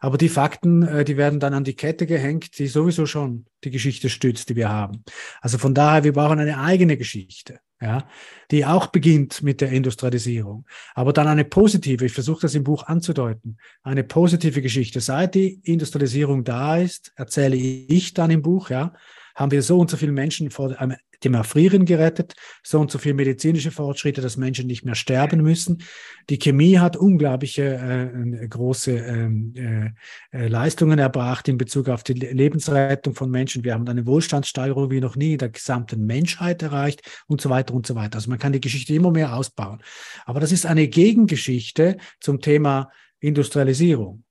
Aber 0.00 0.18
die 0.18 0.28
Fakten, 0.28 0.82
äh, 0.82 1.04
die 1.04 1.16
werden 1.16 1.40
dann 1.40 1.54
an 1.54 1.64
die 1.64 1.74
Kette 1.76 2.06
gehängt, 2.06 2.58
die 2.58 2.66
sowieso 2.66 3.06
schon 3.06 3.46
die 3.64 3.70
Geschichte 3.70 4.08
stützt, 4.08 4.48
die 4.48 4.56
wir 4.56 4.68
haben. 4.68 5.04
Also 5.40 5.58
von 5.58 5.74
daher, 5.74 6.04
wir 6.04 6.12
brauchen 6.12 6.38
eine 6.38 6.58
eigene 6.58 6.96
Geschichte, 6.96 7.60
ja, 7.80 8.06
die 8.50 8.64
auch 8.64 8.88
beginnt 8.88 9.42
mit 9.42 9.60
der 9.60 9.70
Industrialisierung. 9.70 10.66
Aber 10.94 11.12
dann 11.12 11.28
eine 11.28 11.44
positive, 11.44 12.04
ich 12.04 12.12
versuche 12.12 12.42
das 12.42 12.54
im 12.54 12.64
Buch 12.64 12.84
anzudeuten, 12.84 13.58
eine 13.82 14.04
positive 14.04 14.62
Geschichte. 14.62 15.00
Seit 15.00 15.34
die 15.34 15.60
Industrialisierung 15.62 16.44
da 16.44 16.78
ist, 16.78 17.12
erzähle 17.16 17.56
ich 17.56 18.14
dann 18.14 18.30
im 18.30 18.42
Buch, 18.42 18.70
ja, 18.70 18.92
haben 19.34 19.50
wir 19.50 19.62
so 19.62 19.78
und 19.78 19.90
so 19.90 19.96
viele 19.96 20.12
Menschen 20.12 20.50
vor 20.50 20.76
dem 21.24 21.34
Erfrieren 21.34 21.84
gerettet, 21.84 22.34
so 22.62 22.80
und 22.80 22.90
so 22.90 22.98
viele 22.98 23.14
medizinische 23.14 23.70
Fortschritte, 23.70 24.20
dass 24.20 24.36
Menschen 24.36 24.66
nicht 24.66 24.84
mehr 24.84 24.94
sterben 24.94 25.42
müssen. 25.42 25.82
Die 26.30 26.38
Chemie 26.38 26.78
hat 26.78 26.96
unglaubliche 26.96 27.62
äh, 27.62 28.48
große 28.48 28.92
ähm, 28.92 29.54
äh, 29.56 30.36
äh, 30.36 30.48
Leistungen 30.48 30.98
erbracht 30.98 31.48
in 31.48 31.58
Bezug 31.58 31.88
auf 31.88 32.02
die 32.02 32.12
Lebensrettung 32.12 33.14
von 33.14 33.30
Menschen. 33.30 33.64
Wir 33.64 33.74
haben 33.74 33.88
eine 33.88 34.06
Wohlstandssteigerung 34.06 34.90
wie 34.90 35.00
noch 35.00 35.16
nie 35.16 35.32
in 35.32 35.38
der 35.38 35.50
gesamten 35.50 36.04
Menschheit 36.04 36.62
erreicht 36.62 37.02
und 37.26 37.40
so 37.40 37.50
weiter 37.50 37.74
und 37.74 37.86
so 37.86 37.94
weiter. 37.94 38.16
Also 38.16 38.30
man 38.30 38.38
kann 38.38 38.52
die 38.52 38.60
Geschichte 38.60 38.94
immer 38.94 39.10
mehr 39.10 39.34
ausbauen. 39.34 39.82
Aber 40.24 40.40
das 40.40 40.52
ist 40.52 40.66
eine 40.66 40.88
Gegengeschichte 40.88 41.96
zum 42.20 42.40
Thema 42.40 42.90
Industrialisierung. 43.20 44.24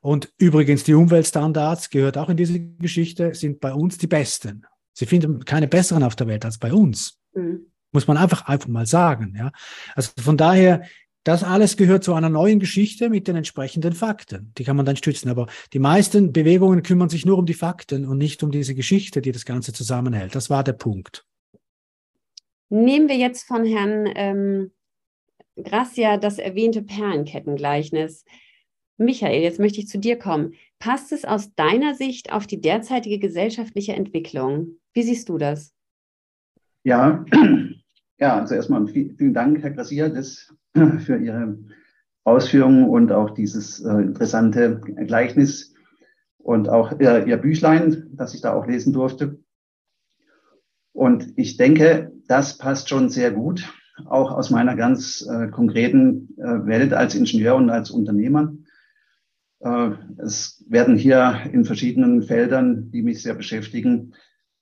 Und 0.00 0.32
übrigens, 0.38 0.84
die 0.84 0.94
Umweltstandards 0.94 1.90
gehört 1.90 2.18
auch 2.18 2.28
in 2.28 2.36
diese 2.36 2.60
Geschichte, 2.60 3.34
sind 3.34 3.60
bei 3.60 3.72
uns 3.72 3.98
die 3.98 4.06
besten. 4.06 4.66
Sie 4.92 5.06
finden 5.06 5.44
keine 5.44 5.68
besseren 5.68 6.02
auf 6.02 6.16
der 6.16 6.26
Welt 6.26 6.44
als 6.44 6.58
bei 6.58 6.72
uns. 6.72 7.18
Mhm. 7.34 7.66
Muss 7.92 8.06
man 8.06 8.16
einfach, 8.16 8.46
einfach 8.46 8.68
mal 8.68 8.86
sagen. 8.86 9.34
Ja? 9.36 9.52
Also 9.94 10.10
von 10.18 10.36
daher, 10.36 10.82
das 11.24 11.42
alles 11.42 11.76
gehört 11.76 12.04
zu 12.04 12.14
einer 12.14 12.28
neuen 12.28 12.60
Geschichte 12.60 13.10
mit 13.10 13.26
den 13.26 13.36
entsprechenden 13.36 13.92
Fakten. 13.92 14.52
Die 14.56 14.64
kann 14.64 14.76
man 14.76 14.86
dann 14.86 14.96
stützen. 14.96 15.28
Aber 15.28 15.48
die 15.72 15.80
meisten 15.80 16.32
Bewegungen 16.32 16.82
kümmern 16.82 17.08
sich 17.08 17.26
nur 17.26 17.36
um 17.36 17.46
die 17.46 17.54
Fakten 17.54 18.06
und 18.06 18.18
nicht 18.18 18.42
um 18.42 18.52
diese 18.52 18.74
Geschichte, 18.74 19.20
die 19.20 19.32
das 19.32 19.44
Ganze 19.44 19.72
zusammenhält. 19.72 20.34
Das 20.34 20.50
war 20.50 20.62
der 20.62 20.74
Punkt. 20.74 21.26
Nehmen 22.68 23.08
wir 23.08 23.16
jetzt 23.16 23.44
von 23.44 23.64
Herrn 23.64 24.08
ähm, 24.14 24.72
Gracia 25.56 26.16
das 26.16 26.38
erwähnte 26.38 26.82
Perlenkettengleichnis. 26.82 28.24
Michael, 28.98 29.42
jetzt 29.42 29.58
möchte 29.58 29.80
ich 29.80 29.88
zu 29.88 29.98
dir 29.98 30.18
kommen. 30.18 30.54
Passt 30.78 31.12
es 31.12 31.24
aus 31.24 31.54
deiner 31.54 31.94
Sicht 31.94 32.32
auf 32.32 32.46
die 32.46 32.60
derzeitige 32.60 33.18
gesellschaftliche 33.18 33.92
Entwicklung? 33.92 34.78
Wie 34.94 35.02
siehst 35.02 35.28
du 35.28 35.38
das? 35.38 35.74
Ja, 36.82 37.24
ja 38.18 38.38
also 38.40 38.54
erstmal 38.54 38.86
vielen 38.86 39.34
Dank, 39.34 39.62
Herr 39.62 39.70
Grassier, 39.70 40.08
das, 40.08 40.54
für 41.00 41.16
Ihre 41.16 41.58
Ausführungen 42.24 42.88
und 42.88 43.12
auch 43.12 43.30
dieses 43.30 43.84
äh, 43.84 43.90
interessante 43.90 44.80
Gleichnis 44.80 45.74
und 46.38 46.68
auch 46.68 46.98
Ihr, 46.98 47.26
Ihr 47.26 47.36
Büchlein, 47.36 48.10
das 48.12 48.34
ich 48.34 48.40
da 48.40 48.54
auch 48.54 48.66
lesen 48.66 48.92
durfte. 48.92 49.38
Und 50.92 51.34
ich 51.36 51.58
denke, 51.58 52.12
das 52.26 52.56
passt 52.56 52.88
schon 52.88 53.10
sehr 53.10 53.30
gut, 53.30 53.70
auch 54.06 54.32
aus 54.32 54.50
meiner 54.50 54.74
ganz 54.76 55.26
äh, 55.30 55.48
konkreten 55.48 56.34
äh, 56.38 56.66
Welt 56.66 56.94
als 56.94 57.14
Ingenieur 57.14 57.56
und 57.56 57.68
als 57.68 57.90
Unternehmer. 57.90 58.54
Äh, 59.66 59.90
es 60.18 60.64
werden 60.68 60.96
hier 60.96 61.40
in 61.52 61.64
verschiedenen 61.64 62.22
Feldern, 62.22 62.90
die 62.92 63.02
mich 63.02 63.22
sehr 63.22 63.34
beschäftigen, 63.34 64.14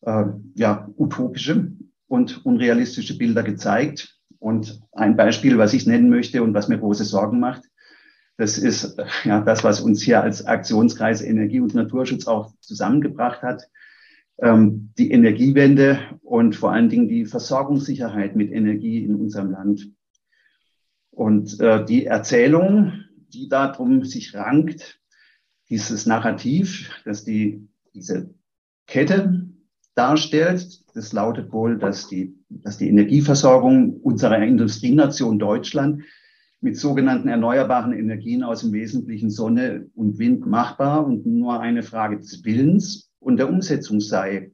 äh, 0.03 0.25
ja, 0.55 0.89
utopische 0.97 1.73
und 2.07 2.45
unrealistische 2.47 3.19
Bilder 3.19 3.43
gezeigt. 3.43 4.19
Und 4.39 4.83
ein 4.93 5.17
Beispiel, 5.17 5.59
was 5.59 5.75
ich 5.75 5.87
nennen 5.87 6.11
möchte 6.11 6.43
und 6.43 6.55
was 6.55 6.69
mir 6.69 6.79
große 6.79 7.05
Sorgen 7.05 7.41
macht, 7.41 7.63
das 8.37 8.59
ist 8.59 8.97
ja 9.25 9.41
das, 9.41 9.63
was 9.63 9.81
uns 9.81 10.03
hier 10.03 10.23
als 10.23 10.47
Aktionskreis 10.47 11.23
Energie 11.23 11.61
und 11.61 11.75
Naturschutz 11.75 12.27
auch 12.27 12.53
zusammengebracht 12.61 13.43
hat. 13.43 13.69
Ähm, 14.39 14.91
die 14.99 15.13
Energiewende 15.13 16.01
und 16.23 16.57
vor 16.57 16.73
allen 16.73 16.89
Dingen 16.89 17.09
die 17.09 17.27
Versorgungssicherheit 17.27 18.35
mit 18.35 18.51
Energie 18.51 19.05
in 19.05 19.15
unserem 19.15 19.51
Land. 19.51 19.89
Und 21.11 21.61
äh, 21.61 21.85
die 21.85 22.07
Erzählung, 22.07 23.04
die 23.35 23.49
darum 23.49 24.05
sich 24.05 24.35
rankt, 24.35 25.00
dieses 25.69 26.07
Narrativ, 26.07 26.91
das 27.05 27.25
die, 27.25 27.69
diese 27.95 28.35
Kette 28.87 29.49
darstellt. 29.95 30.83
Das 30.95 31.12
lautet 31.12 31.53
wohl, 31.53 31.79
dass 31.79 32.09
die, 32.09 32.37
dass 32.49 32.79
die 32.79 32.88
Energieversorgung 32.88 33.97
unserer 34.00 34.38
Industrienation 34.38 35.38
Deutschland 35.38 36.05
mit 36.61 36.76
sogenannten 36.76 37.29
erneuerbaren 37.29 37.93
Energien 37.93 38.43
aus 38.43 38.62
dem 38.62 38.73
Wesentlichen 38.73 39.31
Sonne 39.31 39.91
und 39.95 40.19
Wind 40.19 40.47
machbar 40.47 41.07
und 41.07 41.26
nur 41.26 41.61
eine 41.61 41.83
Frage 41.83 42.19
des 42.19 42.45
Willens 42.45 43.11
und 43.19 43.37
der 43.37 43.49
Umsetzung 43.49 44.00
sei. 44.00 44.53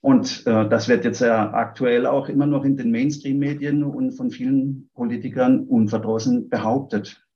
Und 0.00 0.46
äh, 0.46 0.68
das 0.68 0.88
wird 0.88 1.04
jetzt 1.04 1.20
ja 1.20 1.52
aktuell 1.52 2.06
auch 2.06 2.28
immer 2.28 2.46
noch 2.46 2.64
in 2.64 2.76
den 2.76 2.90
Mainstream-Medien 2.90 3.82
und 3.84 4.12
von 4.12 4.30
vielen 4.30 4.90
Politikern 4.94 5.64
unverdrossen 5.66 6.48
behauptet. 6.48 7.27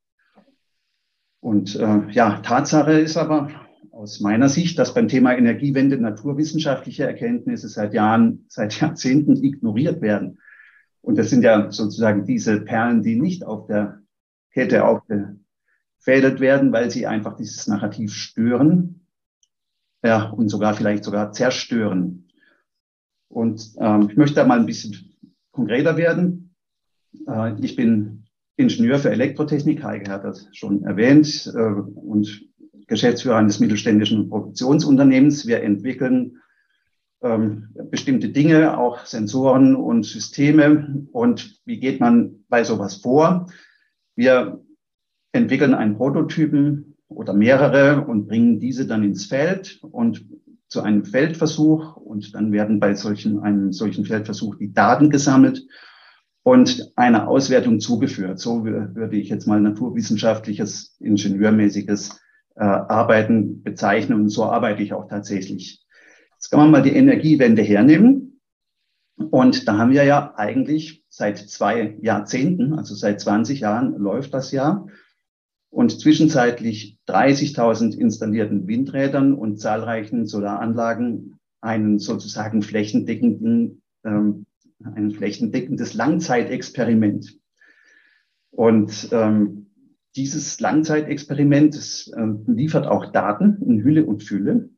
Und 1.43 1.75
äh, 1.75 2.09
ja, 2.13 2.39
Tatsache 2.39 2.93
ist 2.93 3.17
aber 3.17 3.51
aus 3.91 4.21
meiner 4.21 4.49
Sicht, 4.49 4.79
dass 4.79 4.95
beim 4.95 5.09
Thema 5.09 5.37
Energiewende 5.37 5.99
naturwissenschaftliche 5.99 7.05
Erkenntnisse 7.05 7.69
seit 7.69 7.95
Jahren, 7.95 8.45
seit 8.49 8.81
Jahrzehnten 8.81 9.43
ignoriert 9.43 10.01
werden. 10.01 10.39
Und 11.01 11.19
das 11.19 11.31
sind 11.31 11.43
ja 11.43 11.73
sozusagen 11.73 12.27
diese 12.27 12.61
Perlen, 12.61 13.03
die 13.03 13.21
nicht 13.21 13.45
auf 13.45 13.67
der 13.67 14.03
Kette 14.53 14.85
aufgefädelt 14.85 16.39
werden, 16.39 16.71
weil 16.73 16.93
sie 16.93 17.09
einfach 17.09 17.35
dieses 17.35 17.67
Narrativ 17.67 18.15
stören. 18.15 19.05
Ja, 20.05 20.31
und 20.31 20.49
sogar 20.49 20.75
vielleicht 20.75 21.03
sogar 21.03 21.33
zerstören. 21.33 22.29
Und 23.29 23.75
ähm, 23.81 24.09
ich 24.11 24.17
möchte 24.17 24.37
da 24.37 24.47
mal 24.47 24.61
ein 24.61 24.67
bisschen 24.67 25.17
konkreter 25.51 25.97
werden. 25.97 26.55
Äh, 27.27 27.61
ich 27.61 27.75
bin 27.75 28.22
Ingenieur 28.63 28.99
für 28.99 29.11
Elektrotechnik, 29.11 29.83
Heike 29.83 30.11
hat 30.11 30.25
das 30.25 30.49
schon 30.53 30.85
erwähnt, 30.85 31.53
äh, 31.55 31.59
und 31.59 32.47
Geschäftsführer 32.87 33.37
eines 33.37 33.61
mittelständischen 33.61 34.29
Produktionsunternehmens. 34.29 35.47
Wir 35.47 35.63
entwickeln 35.63 36.39
ähm, 37.23 37.69
bestimmte 37.91 38.29
Dinge, 38.29 38.79
auch 38.79 39.07
Sensoren 39.07 39.77
und 39.77 40.05
Systeme. 40.05 41.07
Und 41.13 41.61
wie 41.65 41.79
geht 41.79 42.01
man 42.01 42.45
bei 42.49 42.65
sowas 42.65 42.97
vor? 42.97 43.47
Wir 44.17 44.61
entwickeln 45.33 45.75
einen 45.75 45.97
Prototypen 45.97 46.97
oder 47.09 47.33
mehrere 47.33 48.05
und 48.05 48.27
bringen 48.27 48.59
diese 48.61 48.87
dann 48.87 49.05
ins 49.05 49.27
Feld 49.27 49.79
und 49.83 50.27
zu 50.69 50.83
einem 50.83 51.05
Feldversuch. 51.05 51.97
Und 51.97 52.35
dann 52.35 52.53
werden 52.53 52.81
bei 52.81 52.95
solchen, 52.95 53.41
einem 53.41 53.73
solchen 53.73 54.05
Feldversuch 54.05 54.57
die 54.57 54.73
Daten 54.73 55.11
gesammelt 55.11 55.67
und 56.43 56.93
einer 56.97 57.29
Auswertung 57.29 57.81
zugeführt. 57.81 58.39
So 58.39 58.65
würde 58.65 59.17
ich 59.17 59.29
jetzt 59.29 59.47
mal 59.47 59.61
naturwissenschaftliches, 59.61 60.97
ingenieurmäßiges 60.99 62.21
äh, 62.57 62.65
Arbeiten 62.65 63.63
bezeichnen 63.63 64.21
und 64.21 64.29
so 64.29 64.45
arbeite 64.45 64.83
ich 64.83 64.93
auch 64.93 65.09
tatsächlich. 65.09 65.85
Jetzt 66.35 66.51
kann 66.51 66.61
man 66.61 66.71
mal 66.71 66.83
die 66.83 66.95
Energiewende 66.95 67.63
hernehmen. 67.63 68.41
Und 69.31 69.69
da 69.69 69.79
haben 69.79 69.93
wir 69.93 70.05
ja 70.05 70.35
eigentlich 70.37 71.05
seit 71.09 71.39
zwei 71.39 71.97
Jahrzehnten, 72.01 72.73
also 72.75 72.95
seit 72.95 73.21
20 73.21 73.61
Jahren 73.61 73.97
läuft 73.97 74.35
das 74.35 74.51
ja. 74.51 74.87
Und 75.71 76.01
zwischenzeitlich 76.01 76.99
30.000 77.09 77.97
installierten 77.97 78.67
Windrädern 78.67 79.33
und 79.35 79.59
zahlreichen 79.59 80.27
Solaranlagen 80.27 81.39
einen 81.61 81.99
sozusagen 81.99 82.63
flächendeckenden 82.63 83.83
ähm, 84.05 84.47
ein 84.95 85.11
flächendeckendes 85.11 85.95
Langzeitexperiment. 85.95 87.39
Und 88.51 89.09
ähm, 89.13 89.71
dieses 90.17 90.61
Langzeitexperiment 90.61 91.75
das, 91.75 92.09
äh, 92.15 92.27
liefert 92.47 92.87
auch 92.87 93.13
Daten 93.13 93.63
in 93.63 93.83
Hülle 93.83 94.05
und 94.05 94.23
Fülle. 94.23 94.71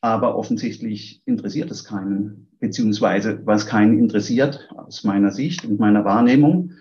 Aber 0.00 0.36
offensichtlich 0.36 1.22
interessiert 1.26 1.70
es 1.70 1.84
keinen, 1.84 2.48
beziehungsweise 2.58 3.44
was 3.44 3.66
keinen 3.66 3.98
interessiert 3.98 4.70
aus 4.74 5.04
meiner 5.04 5.30
Sicht 5.30 5.66
und 5.66 5.78
meiner 5.78 6.06
Wahrnehmung, 6.06 6.72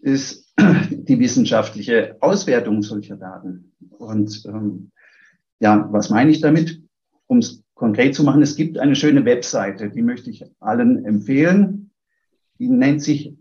ist 0.00 0.52
die 0.90 1.20
wissenschaftliche 1.20 2.16
Auswertung 2.20 2.82
solcher 2.82 3.16
Daten. 3.16 3.72
Und 3.90 4.44
ähm, 4.46 4.90
ja, 5.60 5.88
was 5.92 6.10
meine 6.10 6.30
ich 6.30 6.40
damit? 6.40 6.82
Um 7.26 7.38
es 7.38 7.62
konkret 7.80 8.14
zu 8.14 8.22
machen, 8.24 8.42
es 8.42 8.56
gibt 8.56 8.78
eine 8.78 8.94
schöne 8.94 9.24
Webseite, 9.24 9.88
die 9.88 10.02
möchte 10.02 10.28
ich 10.28 10.44
allen 10.60 11.02
empfehlen. 11.06 11.92
Die 12.58 12.68
nennt 12.68 13.02
sich 13.02 13.34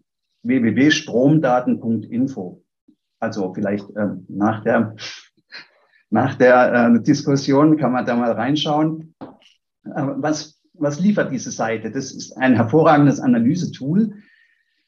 www.stromdaten.info. 0.43 2.63
Also 3.19 3.53
vielleicht 3.53 3.85
ähm, 3.97 4.25
nach 4.29 4.63
der, 4.63 4.95
nach 6.09 6.35
der 6.35 6.73
äh, 6.73 7.01
Diskussion 7.03 7.75
kann 7.75 7.91
man 7.91 8.05
da 8.05 8.15
mal 8.15 8.31
reinschauen. 8.31 9.13
Äh, 9.19 9.27
was, 9.83 10.61
was 10.71 11.01
liefert 11.01 11.33
diese 11.33 11.51
Seite? 11.51 11.91
Das 11.91 12.13
ist 12.13 12.37
ein 12.37 12.55
hervorragendes 12.55 13.19
Analysetool, 13.19 14.13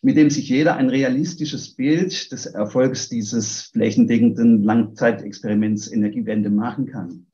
mit 0.01 0.15
dem 0.15 0.29
sich 0.29 0.47
jeder 0.47 0.77
ein 0.77 0.89
realistisches 0.89 1.75
Bild 1.75 2.31
des 2.31 2.45
Erfolgs 2.45 3.09
dieses 3.09 3.63
flächendeckenden 3.63 4.63
Langzeitexperiments 4.63 5.91
Energiewende 5.91 6.49
machen 6.49 6.85
kann. 6.85 7.25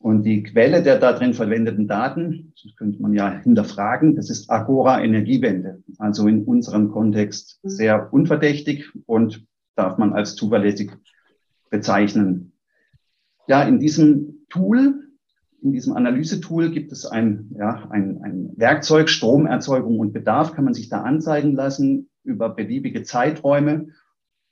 Und 0.00 0.22
die 0.22 0.44
Quelle 0.44 0.82
der 0.82 0.98
darin 0.98 1.34
verwendeten 1.34 1.88
Daten, 1.88 2.52
das 2.62 2.76
könnte 2.76 3.02
man 3.02 3.14
ja 3.14 3.30
hinterfragen, 3.30 4.14
das 4.14 4.30
ist 4.30 4.48
Agora 4.48 5.02
Energiewende. 5.02 5.82
Also 5.98 6.28
in 6.28 6.44
unserem 6.44 6.90
Kontext 6.90 7.58
sehr 7.64 8.12
unverdächtig 8.12 8.90
und 9.06 9.44
darf 9.74 9.98
man 9.98 10.12
als 10.12 10.36
zuverlässig 10.36 10.92
bezeichnen. 11.70 12.52
Ja, 13.48 13.62
in 13.62 13.80
diesem 13.80 14.46
Tool, 14.48 15.08
in 15.62 15.72
diesem 15.72 15.94
Analysetool 15.94 16.70
gibt 16.70 16.92
es 16.92 17.04
ein, 17.04 17.50
ja, 17.58 17.88
ein, 17.90 18.22
ein 18.22 18.52
Werkzeug, 18.56 19.08
Stromerzeugung 19.08 19.98
und 19.98 20.12
Bedarf 20.12 20.52
kann 20.52 20.64
man 20.64 20.74
sich 20.74 20.88
da 20.88 21.02
anzeigen 21.02 21.54
lassen 21.54 22.08
über 22.22 22.50
beliebige 22.50 23.02
Zeiträume 23.02 23.88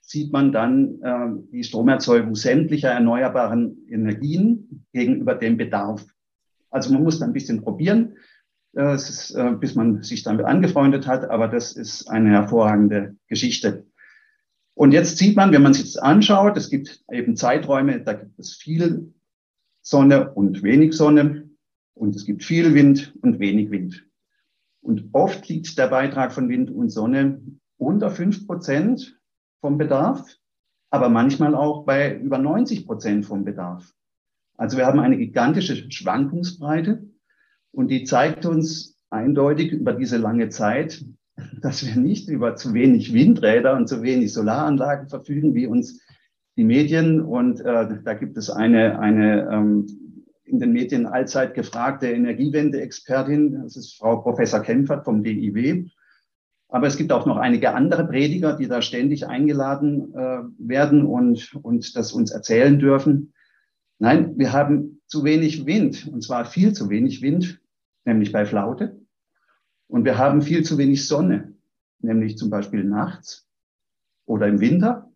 sieht 0.07 0.31
man 0.31 0.53
dann 0.53 1.01
äh, 1.01 1.51
die 1.51 1.65
Stromerzeugung 1.65 2.33
sämtlicher 2.33 2.89
erneuerbaren 2.89 3.85
Energien 3.89 4.85
gegenüber 4.93 5.35
dem 5.35 5.57
Bedarf. 5.57 6.05
Also 6.69 6.93
man 6.93 7.03
muss 7.03 7.19
da 7.19 7.25
ein 7.25 7.33
bisschen 7.33 7.61
probieren, 7.61 8.15
äh, 8.73 8.95
ist, 8.95 9.31
äh, 9.35 9.51
bis 9.59 9.75
man 9.75 10.03
sich 10.03 10.23
damit 10.23 10.45
angefreundet 10.45 11.07
hat, 11.07 11.29
aber 11.29 11.49
das 11.49 11.75
ist 11.75 12.09
eine 12.09 12.29
hervorragende 12.29 13.17
Geschichte. 13.27 13.85
Und 14.75 14.93
jetzt 14.93 15.17
sieht 15.17 15.35
man, 15.35 15.51
wenn 15.51 15.63
man 15.63 15.73
sich 15.73 15.91
das 15.91 15.97
anschaut, 15.97 16.55
es 16.55 16.69
gibt 16.69 17.03
eben 17.11 17.35
Zeiträume, 17.35 17.99
da 17.99 18.13
gibt 18.13 18.39
es 18.39 18.53
viel 18.53 19.13
Sonne 19.81 20.33
und 20.33 20.63
wenig 20.63 20.93
Sonne 20.93 21.49
und 21.95 22.15
es 22.15 22.23
gibt 22.23 22.45
viel 22.45 22.73
Wind 22.73 23.13
und 23.21 23.39
wenig 23.39 23.71
Wind. 23.71 24.07
Und 24.79 25.09
oft 25.11 25.49
liegt 25.49 25.77
der 25.77 25.87
Beitrag 25.87 26.31
von 26.31 26.47
Wind 26.47 26.71
und 26.71 26.91
Sonne 26.91 27.41
unter 27.75 28.09
fünf 28.09 28.47
Prozent 28.47 29.16
vom 29.61 29.77
Bedarf, 29.77 30.25
aber 30.89 31.09
manchmal 31.09 31.55
auch 31.55 31.85
bei 31.85 32.15
über 32.17 32.37
90 32.37 32.85
Prozent 32.85 33.25
vom 33.25 33.43
Bedarf. 33.43 33.93
Also 34.57 34.77
wir 34.77 34.85
haben 34.85 34.99
eine 34.99 35.17
gigantische 35.17 35.91
Schwankungsbreite 35.91 37.03
und 37.71 37.89
die 37.89 38.03
zeigt 38.03 38.45
uns 38.45 38.97
eindeutig 39.09 39.71
über 39.71 39.93
diese 39.93 40.17
lange 40.17 40.49
Zeit, 40.49 41.05
dass 41.61 41.85
wir 41.85 41.95
nicht 41.95 42.29
über 42.29 42.55
zu 42.55 42.73
wenig 42.73 43.13
Windräder 43.13 43.75
und 43.75 43.87
zu 43.87 44.01
wenig 44.01 44.33
Solaranlagen 44.33 45.09
verfügen, 45.09 45.53
wie 45.53 45.67
uns 45.67 46.01
die 46.57 46.63
Medien 46.63 47.21
und 47.21 47.59
äh, 47.61 48.01
da 48.03 48.13
gibt 48.15 48.35
es 48.37 48.49
eine, 48.49 48.99
eine 48.99 49.47
ähm, 49.51 49.85
in 50.47 50.59
den 50.59 50.71
Medien 50.71 51.05
allzeit 51.05 51.53
gefragte 51.53 52.07
Energiewende-Expertin, 52.07 53.63
das 53.63 53.75
ist 53.75 53.97
Frau 53.97 54.21
Professor 54.21 54.61
Kempfert 54.61 55.05
vom 55.05 55.21
DIW, 55.21 55.89
aber 56.69 56.87
es 56.87 56.97
gibt 56.97 57.11
auch 57.11 57.25
noch 57.25 57.37
einige 57.37 57.73
andere 57.73 58.05
Prediger, 58.05 58.53
die 58.57 58.67
da 58.67 58.81
ständig 58.81 59.27
eingeladen 59.27 60.13
äh, 60.13 60.39
werden 60.57 61.05
und, 61.05 61.55
und 61.63 61.95
das 61.95 62.11
uns 62.11 62.31
erzählen 62.31 62.77
dürfen. 62.77 63.33
Nein, 63.99 64.37
wir 64.37 64.51
haben 64.51 65.01
zu 65.07 65.23
wenig 65.23 65.65
Wind, 65.65 66.07
und 66.07 66.23
zwar 66.23 66.45
viel 66.45 66.73
zu 66.73 66.89
wenig 66.89 67.21
Wind, 67.21 67.61
nämlich 68.05 68.31
bei 68.31 68.45
Flaute. 68.45 68.99
Und 69.87 70.03
wir 70.03 70.17
haben 70.17 70.41
viel 70.41 70.63
zu 70.63 70.77
wenig 70.77 71.07
Sonne, 71.07 71.53
nämlich 71.99 72.37
zum 72.37 72.49
Beispiel 72.49 72.83
nachts 72.83 73.47
oder 74.25 74.47
im 74.47 74.59
Winter 74.59 75.09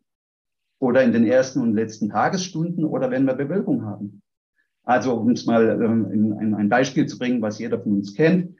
oder 0.80 1.04
in 1.04 1.12
den 1.12 1.26
ersten 1.26 1.62
und 1.62 1.74
letzten 1.74 2.10
Tagesstunden 2.10 2.86
oder 2.86 3.12
wenn 3.12 3.26
wir 3.26 3.34
Bewölkung 3.34 3.86
haben. 3.86 4.22
Also 4.84 5.14
um 5.16 5.30
es 5.32 5.46
mal 5.46 5.82
ähm, 5.82 6.10
in, 6.12 6.32
in 6.40 6.56
ein 6.56 6.70
Beispiel 6.70 7.06
zu 7.06 7.20
bringen, 7.20 7.42
was 7.42 7.60
jeder 7.60 7.80
von 7.80 7.98
uns 7.98 8.16
kennt. 8.16 8.56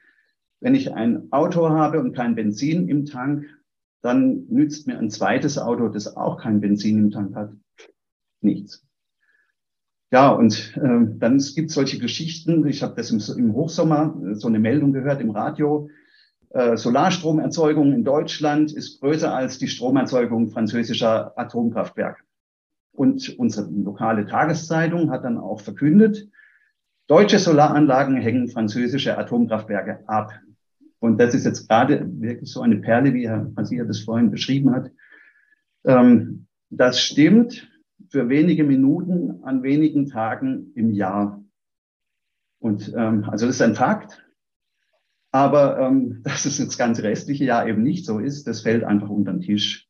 Wenn 0.62 0.76
ich 0.76 0.94
ein 0.94 1.30
Auto 1.32 1.68
habe 1.70 2.00
und 2.00 2.14
kein 2.14 2.36
Benzin 2.36 2.88
im 2.88 3.04
Tank, 3.04 3.46
dann 4.00 4.46
nützt 4.48 4.86
mir 4.86 4.96
ein 4.96 5.10
zweites 5.10 5.58
Auto, 5.58 5.88
das 5.88 6.16
auch 6.16 6.40
kein 6.40 6.60
Benzin 6.60 6.98
im 6.98 7.10
Tank 7.10 7.34
hat, 7.34 7.52
nichts. 8.40 8.86
Ja, 10.12 10.30
und 10.30 10.76
äh, 10.76 11.18
dann 11.18 11.38
gibt 11.38 11.70
es 11.70 11.74
solche 11.74 11.98
Geschichten. 11.98 12.66
Ich 12.68 12.82
habe 12.82 12.94
das 12.94 13.10
im, 13.10 13.20
im, 13.38 13.54
Hochsommer 13.54 14.14
äh, 14.24 14.34
so 14.34 14.46
eine 14.46 14.60
Meldung 14.60 14.92
gehört 14.92 15.20
im 15.20 15.30
Radio. 15.30 15.88
Äh, 16.50 16.76
Solarstromerzeugung 16.76 17.92
in 17.92 18.04
Deutschland 18.04 18.72
ist 18.72 19.00
größer 19.00 19.34
als 19.34 19.58
die 19.58 19.68
Stromerzeugung 19.68 20.50
französischer 20.50 21.36
Atomkraftwerke. 21.36 22.22
Und 22.92 23.36
unsere 23.38 23.68
lokale 23.68 24.26
Tageszeitung 24.26 25.10
hat 25.10 25.24
dann 25.24 25.38
auch 25.38 25.60
verkündet, 25.60 26.28
deutsche 27.08 27.38
Solaranlagen 27.38 28.16
hängen 28.16 28.48
französische 28.48 29.16
Atomkraftwerke 29.18 30.06
ab. 30.06 30.30
Und 31.02 31.18
das 31.18 31.34
ist 31.34 31.44
jetzt 31.44 31.68
gerade 31.68 32.08
wirklich 32.20 32.48
so 32.52 32.60
eine 32.60 32.76
Perle, 32.76 33.12
wie 33.12 33.28
Herr 33.28 33.50
Masia 33.56 33.84
das 33.84 33.98
vorhin 33.98 34.30
beschrieben 34.30 34.72
hat. 34.72 34.92
Ähm, 35.84 36.46
das 36.70 37.00
stimmt 37.00 37.68
für 38.08 38.28
wenige 38.28 38.62
Minuten 38.62 39.42
an 39.42 39.64
wenigen 39.64 40.06
Tagen 40.06 40.70
im 40.76 40.92
Jahr. 40.92 41.42
Und 42.60 42.94
ähm, 42.96 43.24
also 43.24 43.46
das 43.46 43.56
ist 43.56 43.62
ein 43.62 43.74
Fakt. 43.74 44.24
Aber 45.32 45.80
ähm, 45.80 46.20
dass 46.22 46.44
es 46.44 46.58
das 46.58 46.78
ganze 46.78 47.02
restliche 47.02 47.46
Jahr 47.46 47.66
eben 47.66 47.82
nicht 47.82 48.06
so 48.06 48.20
ist, 48.20 48.46
das 48.46 48.60
fällt 48.60 48.84
einfach 48.84 49.08
unter 49.08 49.32
den 49.32 49.40
Tisch. 49.40 49.88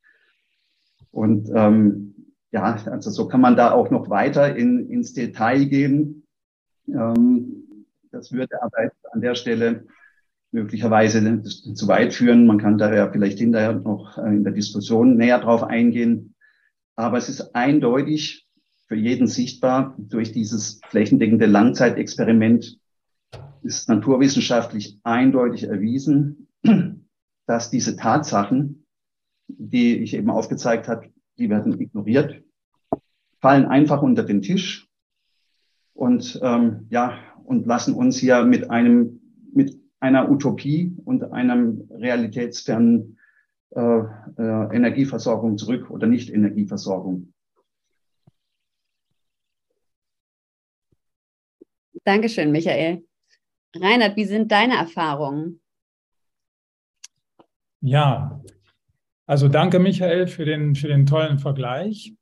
Und 1.11 1.51
ähm, 1.55 2.33
ja, 2.53 2.83
also 2.87 3.11
so 3.11 3.29
kann 3.29 3.42
man 3.42 3.57
da 3.57 3.72
auch 3.72 3.90
noch 3.90 4.09
weiter 4.09 4.57
in, 4.57 4.88
ins 4.88 5.12
Detail 5.12 5.66
gehen. 5.66 6.27
Ähm, 6.88 7.85
das 8.11 8.33
würde 8.33 8.62
aber 8.62 8.90
an 9.12 9.20
der 9.20 9.35
Stelle 9.35 9.85
möglicherweise 10.53 11.43
zu 11.43 11.88
weit 11.88 12.15
führen. 12.15 12.47
Man 12.47 12.59
kann 12.59 12.79
daher 12.79 13.11
vielleicht 13.11 13.38
hinterher 13.38 13.73
noch 13.73 14.19
äh, 14.19 14.29
in 14.29 14.45
der 14.45 14.53
Diskussion 14.53 15.17
näher 15.17 15.41
drauf 15.41 15.65
eingehen. 15.65 16.35
Aber 16.95 17.17
es 17.17 17.29
ist 17.29 17.55
eindeutig 17.55 18.47
für 18.87 18.97
jeden 18.97 19.27
sichtbar 19.27 19.97
durch 19.99 20.33
dieses 20.33 20.81
flächendeckende 20.88 21.47
Langzeitexperiment 21.47 22.79
ist 23.62 23.88
naturwissenschaftlich 23.88 24.99
eindeutig 25.03 25.65
erwiesen, 25.65 26.49
dass 27.47 27.71
diese 27.71 27.97
Tatsachen, 27.97 28.85
die 29.49 29.99
ich 29.99 30.15
eben 30.15 30.31
aufgezeigt 30.31 30.88
habe, 30.88 31.09
die 31.38 31.49
werden 31.49 31.81
ignoriert, 31.81 32.43
fallen 33.41 33.65
einfach 33.65 34.03
unter 34.03 34.23
den 34.23 34.43
Tisch 34.43 34.88
und 35.95 36.38
ähm, 36.43 36.87
ja 36.91 37.19
und 37.45 37.67
lassen 37.67 37.95
uns 37.95 38.19
hier 38.19 38.45
mit 38.45 38.71
einem 38.71 39.21
mit 39.53 39.82
einer 40.03 40.29
Utopie 40.29 40.97
und 41.05 41.23
einem 41.33 41.88
realitätsfernen 41.91 43.19
äh, 43.71 43.81
äh, 43.81 44.77
Energieversorgung 44.77 45.57
zurück 45.57 45.91
oder 45.91 46.09
Nicht-Energieversorgung. 46.09 47.33
Dankeschön, 52.05 52.51
Michael. 52.51 53.07
Reinhard, 53.77 54.17
wie 54.17 54.25
sind 54.25 54.51
deine 54.51 54.75
Erfahrungen? 54.75 55.61
Ja, 57.81 58.43
also 59.27 59.47
danke, 59.49 59.79
Michael, 59.79 60.27
für 60.27 60.45
den, 60.45 60.75
für 60.75 60.88
den 60.88 61.07
tollen 61.07 61.38
Vergleich. 61.38 62.12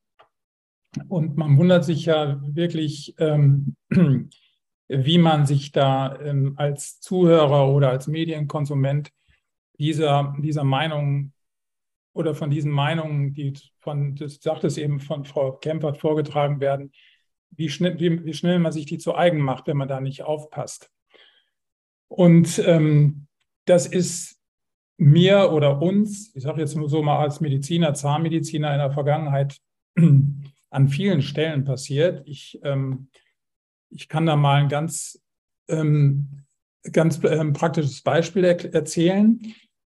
Und 1.09 1.38
man 1.38 1.57
wundert 1.57 1.87
sich 1.87 2.05
ja 2.05 2.40
wirklich, 2.47 3.14
ähm, 3.19 3.75
wie 4.92 5.18
man 5.18 5.46
sich 5.46 5.70
da 5.70 6.18
ähm, 6.20 6.55
als 6.57 6.98
Zuhörer 6.98 7.68
oder 7.68 7.90
als 7.90 8.09
Medienkonsument 8.09 9.12
dieser, 9.79 10.35
dieser 10.40 10.64
Meinung 10.64 11.33
oder 12.12 12.35
von 12.35 12.50
diesen 12.50 12.72
Meinungen, 12.72 13.33
die 13.33 13.55
von, 13.79 14.16
das 14.16 14.40
sagt 14.42 14.64
es 14.64 14.79
eben 14.79 14.98
von 14.98 15.24
Frau 15.24 15.53
Kempert 15.53 15.98
vorgetragen 15.98 16.59
werden, 16.59 16.90
wie 17.50 17.68
schnell, 17.68 18.00
wie, 18.00 18.24
wie 18.24 18.35
schnell 18.35 18.59
man 18.59 18.72
sich 18.72 18.85
die 18.85 18.98
zu 18.98 19.14
eigen 19.14 19.38
macht, 19.40 19.68
wenn 19.68 19.76
man 19.76 19.87
da 19.87 20.00
nicht 20.00 20.24
aufpasst. 20.24 20.90
Und 22.09 22.61
ähm, 22.66 23.29
das 23.66 23.87
ist 23.87 24.40
mir 24.96 25.53
oder 25.53 25.81
uns, 25.81 26.35
ich 26.35 26.42
sage 26.42 26.61
jetzt 26.61 26.76
nur 26.76 26.88
so 26.88 27.00
mal 27.00 27.20
als 27.20 27.40
Mediziner, 27.40 27.94
Zahnmediziner 27.94 28.72
in 28.72 28.81
der 28.81 28.90
Vergangenheit 28.90 29.57
an 30.70 30.88
vielen 30.88 31.22
Stellen 31.22 31.64
passiert. 31.64 32.26
Ich, 32.26 32.59
ähm, 32.64 33.09
ich 33.90 34.09
kann 34.09 34.26
da 34.26 34.37
mal 34.37 34.62
ein 34.62 34.68
ganz, 34.68 35.20
ähm, 35.68 36.44
ganz 36.92 37.20
ähm, 37.24 37.53
praktisches 37.53 38.03
Beispiel 38.03 38.44
er 38.44 38.74
erzählen. 38.74 39.40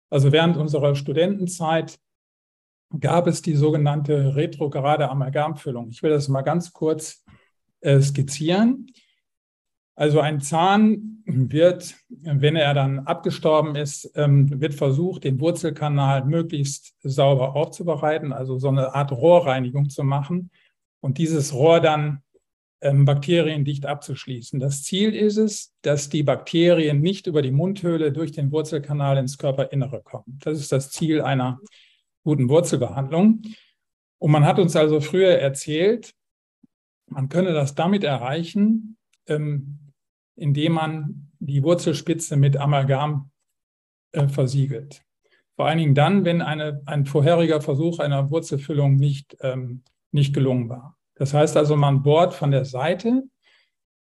Also 0.09 0.31
während 0.31 0.57
unserer 0.57 0.95
Studentenzeit 0.95 1.99
gab 2.99 3.27
es 3.27 3.41
die 3.41 3.55
sogenannte 3.55 4.35
retrograde 4.35 5.09
Amalgamfüllung. 5.09 5.89
Ich 5.89 6.01
will 6.01 6.09
das 6.09 6.27
mal 6.27 6.41
ganz 6.41 6.73
kurz 6.73 7.23
äh, 7.81 8.01
skizzieren. 8.01 8.87
Also 9.95 10.21
ein 10.21 10.39
Zahn 10.39 11.23
wird, 11.25 11.95
wenn 12.07 12.55
er 12.55 12.73
dann 12.73 12.99
abgestorben 12.99 13.75
ist, 13.75 14.11
ähm, 14.15 14.61
wird 14.61 14.73
versucht, 14.73 15.25
den 15.25 15.39
Wurzelkanal 15.39 16.25
möglichst 16.25 16.95
sauber 17.03 17.55
aufzubereiten, 17.55 18.33
also 18.33 18.57
so 18.57 18.69
eine 18.69 18.95
Art 18.95 19.11
Rohrreinigung 19.11 19.89
zu 19.89 20.03
machen 20.03 20.51
und 21.01 21.17
dieses 21.17 21.53
Rohr 21.53 21.81
dann 21.81 22.23
ähm, 22.81 23.05
bakteriendicht 23.05 23.85
abzuschließen. 23.85 24.59
Das 24.59 24.83
Ziel 24.83 25.13
ist 25.13 25.37
es, 25.37 25.73
dass 25.81 26.09
die 26.09 26.23
Bakterien 26.23 27.01
nicht 27.01 27.27
über 27.27 27.41
die 27.41 27.51
Mundhöhle 27.51 28.11
durch 28.11 28.31
den 28.31 28.51
Wurzelkanal 28.51 29.17
ins 29.17 29.37
Körperinnere 29.37 30.01
kommen. 30.01 30.39
Das 30.43 30.59
ist 30.59 30.71
das 30.71 30.91
Ziel 30.91 31.21
einer 31.21 31.59
guten 32.23 32.49
Wurzelbehandlung. 32.49 33.41
Und 34.19 34.31
man 34.31 34.45
hat 34.45 34.59
uns 34.59 34.75
also 34.75 35.01
früher 35.01 35.39
erzählt, 35.39 36.13
man 37.07 37.29
könne 37.29 37.53
das 37.53 37.75
damit 37.75 38.03
erreichen, 38.03 38.97
ähm, 39.27 39.79
indem 40.35 40.73
man 40.73 41.31
die 41.39 41.63
Wurzelspitze 41.63 42.37
mit 42.37 42.57
Amalgam 42.57 43.31
äh, 44.11 44.27
versiegelt. 44.27 45.03
Vor 45.55 45.67
allen 45.67 45.79
Dingen 45.79 45.95
dann, 45.95 46.23
wenn 46.23 46.41
eine, 46.41 46.81
ein 46.85 47.05
vorheriger 47.05 47.61
Versuch 47.61 47.99
einer 47.99 48.29
Wurzelfüllung 48.29 48.95
nicht, 48.95 49.37
ähm, 49.41 49.83
nicht 50.11 50.33
gelungen 50.33 50.69
war. 50.69 50.98
Das 51.19 51.33
heißt 51.33 51.57
also, 51.57 51.75
man 51.75 52.01
bohrt 52.01 52.33
von 52.33 52.49
der 52.49 52.63
Seite 52.63 53.23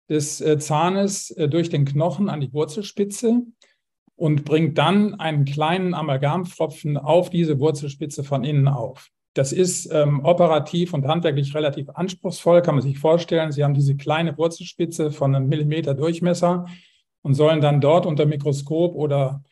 des 0.09 0.41
äh, 0.41 0.59
Zahnes 0.59 1.31
äh, 1.31 1.49
durch 1.49 1.69
den 1.69 1.83
Knochen 1.83 2.29
an 2.29 2.39
die 2.39 2.53
Wurzelspitze 2.53 3.41
und 4.15 4.45
bringt 4.45 4.77
dann 4.77 5.19
einen 5.19 5.43
kleinen 5.45 5.95
Amalgamfropfen 5.95 6.97
auf 6.97 7.31
diese 7.31 7.59
Wurzelspitze 7.59 8.23
von 8.23 8.43
innen 8.43 8.67
auf. 8.67 9.09
Das 9.33 9.51
ist 9.51 9.91
ähm, 9.91 10.23
operativ 10.23 10.93
und 10.93 11.07
handwerklich 11.07 11.55
relativ 11.55 11.89
anspruchsvoll, 11.89 12.61
kann 12.61 12.75
man 12.75 12.83
sich 12.83 12.99
vorstellen. 12.99 13.51
Sie 13.51 13.63
haben 13.63 13.73
diese 13.73 13.97
kleine 13.97 14.37
Wurzelspitze 14.37 15.11
von 15.11 15.33
einem 15.33 15.47
Millimeter 15.47 15.95
Durchmesser 15.95 16.67
und 17.23 17.33
sollen 17.33 17.61
dann 17.61 17.81
dort 17.81 18.05
unter 18.05 18.27
Mikroskop 18.27 18.93
oder 18.93 19.43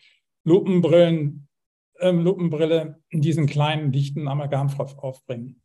Lupenbrillen, 0.43 1.48
äh, 1.96 2.12
Lupenbrille 2.12 3.00
diesen 3.12 3.48
kleinen, 3.48 3.91
dichten 3.91 4.28
Amalgamfropf 4.28 4.96
aufbringen. 5.00 5.62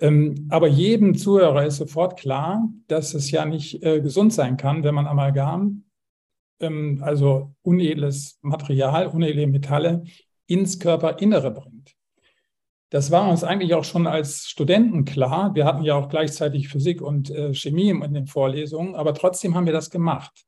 Ähm, 0.00 0.46
aber 0.50 0.68
jedem 0.68 1.16
Zuhörer 1.16 1.66
ist 1.66 1.76
sofort 1.76 2.18
klar, 2.18 2.68
dass 2.88 3.14
es 3.14 3.30
ja 3.30 3.44
nicht 3.44 3.82
äh, 3.82 4.00
gesund 4.00 4.32
sein 4.32 4.56
kann, 4.56 4.84
wenn 4.84 4.94
man 4.94 5.06
Amalgam, 5.06 5.84
ähm, 6.60 7.00
also 7.02 7.54
unedles 7.62 8.38
Material, 8.42 9.06
unedle 9.08 9.46
Metalle, 9.46 10.04
ins 10.46 10.78
Körperinnere 10.78 11.50
bringt. 11.50 11.94
Das 12.90 13.10
war 13.10 13.28
uns 13.30 13.42
eigentlich 13.42 13.74
auch 13.74 13.84
schon 13.84 14.06
als 14.06 14.48
Studenten 14.48 15.04
klar. 15.04 15.54
Wir 15.54 15.64
hatten 15.64 15.82
ja 15.82 15.94
auch 15.94 16.10
gleichzeitig 16.10 16.68
Physik 16.68 17.00
und 17.00 17.30
äh, 17.30 17.54
Chemie 17.54 17.88
in 17.88 18.12
den 18.12 18.26
Vorlesungen, 18.26 18.94
aber 18.94 19.14
trotzdem 19.14 19.54
haben 19.54 19.66
wir 19.66 19.72
das 19.72 19.90
gemacht. 19.90 20.44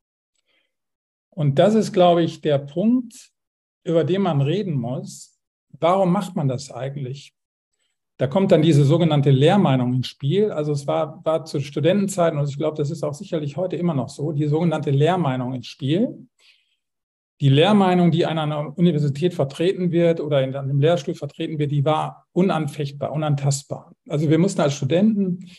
Und 1.31 1.59
das 1.59 1.75
ist, 1.75 1.93
glaube 1.93 2.23
ich, 2.23 2.43
der 2.43 2.59
Punkt, 2.59 3.33
über 3.83 4.05
den 4.05 4.23
man 4.23 4.41
reden 4.41 4.75
muss. 4.75 5.39
Warum 5.81 6.13
macht 6.13 6.37
man 6.37 6.49
das 6.49 6.71
eigentlich? 6.71 7.35
Da 8.17 8.27
kommt 8.27 8.53
dann 8.53 8.63
diese 8.63 8.85
sogenannte 8.85 9.31
Lehrmeinung 9.31 9.93
ins 9.95 10.07
Spiel. 10.07 10.51
Also 10.53 10.73
es 10.73 10.87
war, 10.87 11.25
war 11.25 11.45
zu 11.45 11.61
Studentenzeiten, 11.61 12.39
und 12.39 12.49
ich 12.49 12.57
glaube, 12.57 12.77
das 12.77 12.91
ist 12.91 13.03
auch 13.03 13.15
sicherlich 13.15 13.57
heute 13.57 13.77
immer 13.77 13.95
noch 13.95 14.09
so, 14.09 14.33
die 14.33 14.47
sogenannte 14.47 14.91
Lehrmeinung 14.91 15.55
ins 15.55 15.67
Spiel 15.67 16.27
die 17.41 17.49
Lehrmeinung, 17.49 18.11
die 18.11 18.27
an 18.27 18.39
einer 18.39 18.77
Universität 18.79 19.35
vertreten 19.35 19.91
wird 19.91 20.21
oder 20.21 20.43
in 20.43 20.55
einem 20.55 20.81
Lehrstuhl 20.81 21.15
vertreten 21.15 21.59
wird, 21.59 21.73
die 21.73 21.85
war 21.85 22.27
unanfechtbar, 22.33 23.13
unantastbar. 23.13 23.93
Also 24.09 24.31
wir 24.31 24.39
mussten 24.39 24.61
als 24.61 24.75
Studenten, 24.75 25.51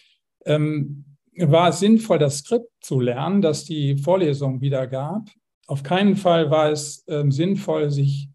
ähm, 0.46 1.06
war 1.38 1.70
es 1.70 1.80
sinnvoll, 1.80 2.18
das 2.18 2.40
Skript 2.40 2.70
zu 2.80 3.00
lernen, 3.02 3.42
das 3.42 3.66
die 3.66 3.98
Vorlesung 3.98 4.62
wieder 4.62 4.88
gab. 4.88 5.28
Auf 5.68 5.84
keinen 5.84 6.16
Fall 6.16 6.50
war 6.50 6.72
es 6.72 7.04
ähm, 7.08 7.32
sinnvoll, 7.32 7.92
sich 7.92 8.30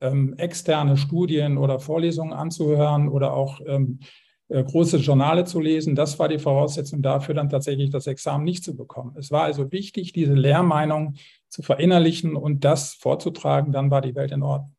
ähm, 0.00 0.34
externe 0.38 0.96
Studien 0.96 1.58
oder 1.58 1.80
Vorlesungen 1.80 2.32
anzuhören 2.32 3.08
oder 3.08 3.34
auch 3.34 3.60
ähm, 3.66 4.00
äh, 4.48 4.64
große 4.64 4.96
Journale 4.98 5.44
zu 5.44 5.60
lesen. 5.60 5.94
Das 5.94 6.18
war 6.18 6.28
die 6.28 6.38
Voraussetzung 6.38 7.02
dafür, 7.02 7.34
dann 7.34 7.50
tatsächlich 7.50 7.90
das 7.90 8.06
Examen 8.06 8.44
nicht 8.44 8.64
zu 8.64 8.76
bekommen. 8.76 9.14
Es 9.18 9.30
war 9.30 9.42
also 9.42 9.70
wichtig, 9.72 10.12
diese 10.12 10.34
Lehrmeinung 10.34 11.14
zu 11.48 11.62
verinnerlichen 11.62 12.34
und 12.34 12.64
das 12.64 12.94
vorzutragen, 12.94 13.72
dann 13.72 13.90
war 13.90 14.00
die 14.00 14.14
Welt 14.14 14.32
in 14.32 14.42
Ordnung. 14.42 14.74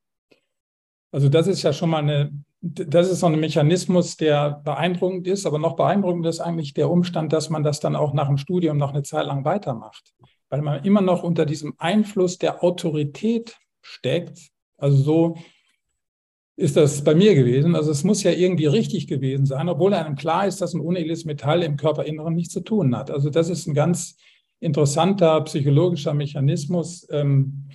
Also 1.11 1.29
das 1.29 1.47
ist 1.47 1.61
ja 1.63 1.73
schon 1.73 1.89
mal 1.89 1.99
eine, 1.99 2.31
das 2.61 3.09
ist 3.09 3.19
so 3.19 3.27
ein 3.27 3.39
Mechanismus, 3.39 4.17
der 4.17 4.61
beeindruckend 4.63 5.27
ist, 5.27 5.45
aber 5.45 5.59
noch 5.59 5.75
beeindruckender 5.75 6.29
ist 6.29 6.39
eigentlich 6.39 6.73
der 6.73 6.89
Umstand, 6.89 7.31
dass 7.31 7.49
man 7.49 7.63
das 7.63 7.79
dann 7.79 7.95
auch 7.95 8.13
nach 8.13 8.27
dem 8.27 8.37
Studium 8.37 8.77
noch 8.77 8.91
eine 8.91 9.03
Zeit 9.03 9.25
lang 9.25 9.45
weitermacht, 9.45 10.13
weil 10.49 10.61
man 10.61 10.83
immer 10.83 11.01
noch 11.01 11.23
unter 11.23 11.45
diesem 11.45 11.75
Einfluss 11.77 12.37
der 12.37 12.63
Autorität 12.63 13.57
steckt. 13.81 14.49
Also 14.79 14.97
so 14.97 15.37
ist 16.59 16.75
das 16.75 17.03
bei 17.03 17.15
mir 17.15 17.35
gewesen. 17.35 17.75
Also 17.75 17.91
es 17.91 18.03
muss 18.03 18.23
ja 18.23 18.31
irgendwie 18.31 18.65
richtig 18.65 19.07
gewesen 19.07 19.45
sein, 19.45 19.69
obwohl 19.69 19.93
einem 19.93 20.15
klar 20.15 20.45
ist, 20.45 20.61
dass 20.61 20.73
ein 20.73 20.81
unedles 20.81 21.25
Metall 21.25 21.63
im 21.63 21.77
Körperinneren 21.77 22.35
nichts 22.35 22.53
zu 22.53 22.61
tun 22.61 22.95
hat. 22.95 23.11
Also 23.11 23.29
das 23.29 23.49
ist 23.49 23.65
ein 23.67 23.73
ganz 23.73 24.17
interessanter 24.59 25.39
psychologischer 25.41 26.13
Mechanismus, 26.13 27.07
ähm, 27.11 27.69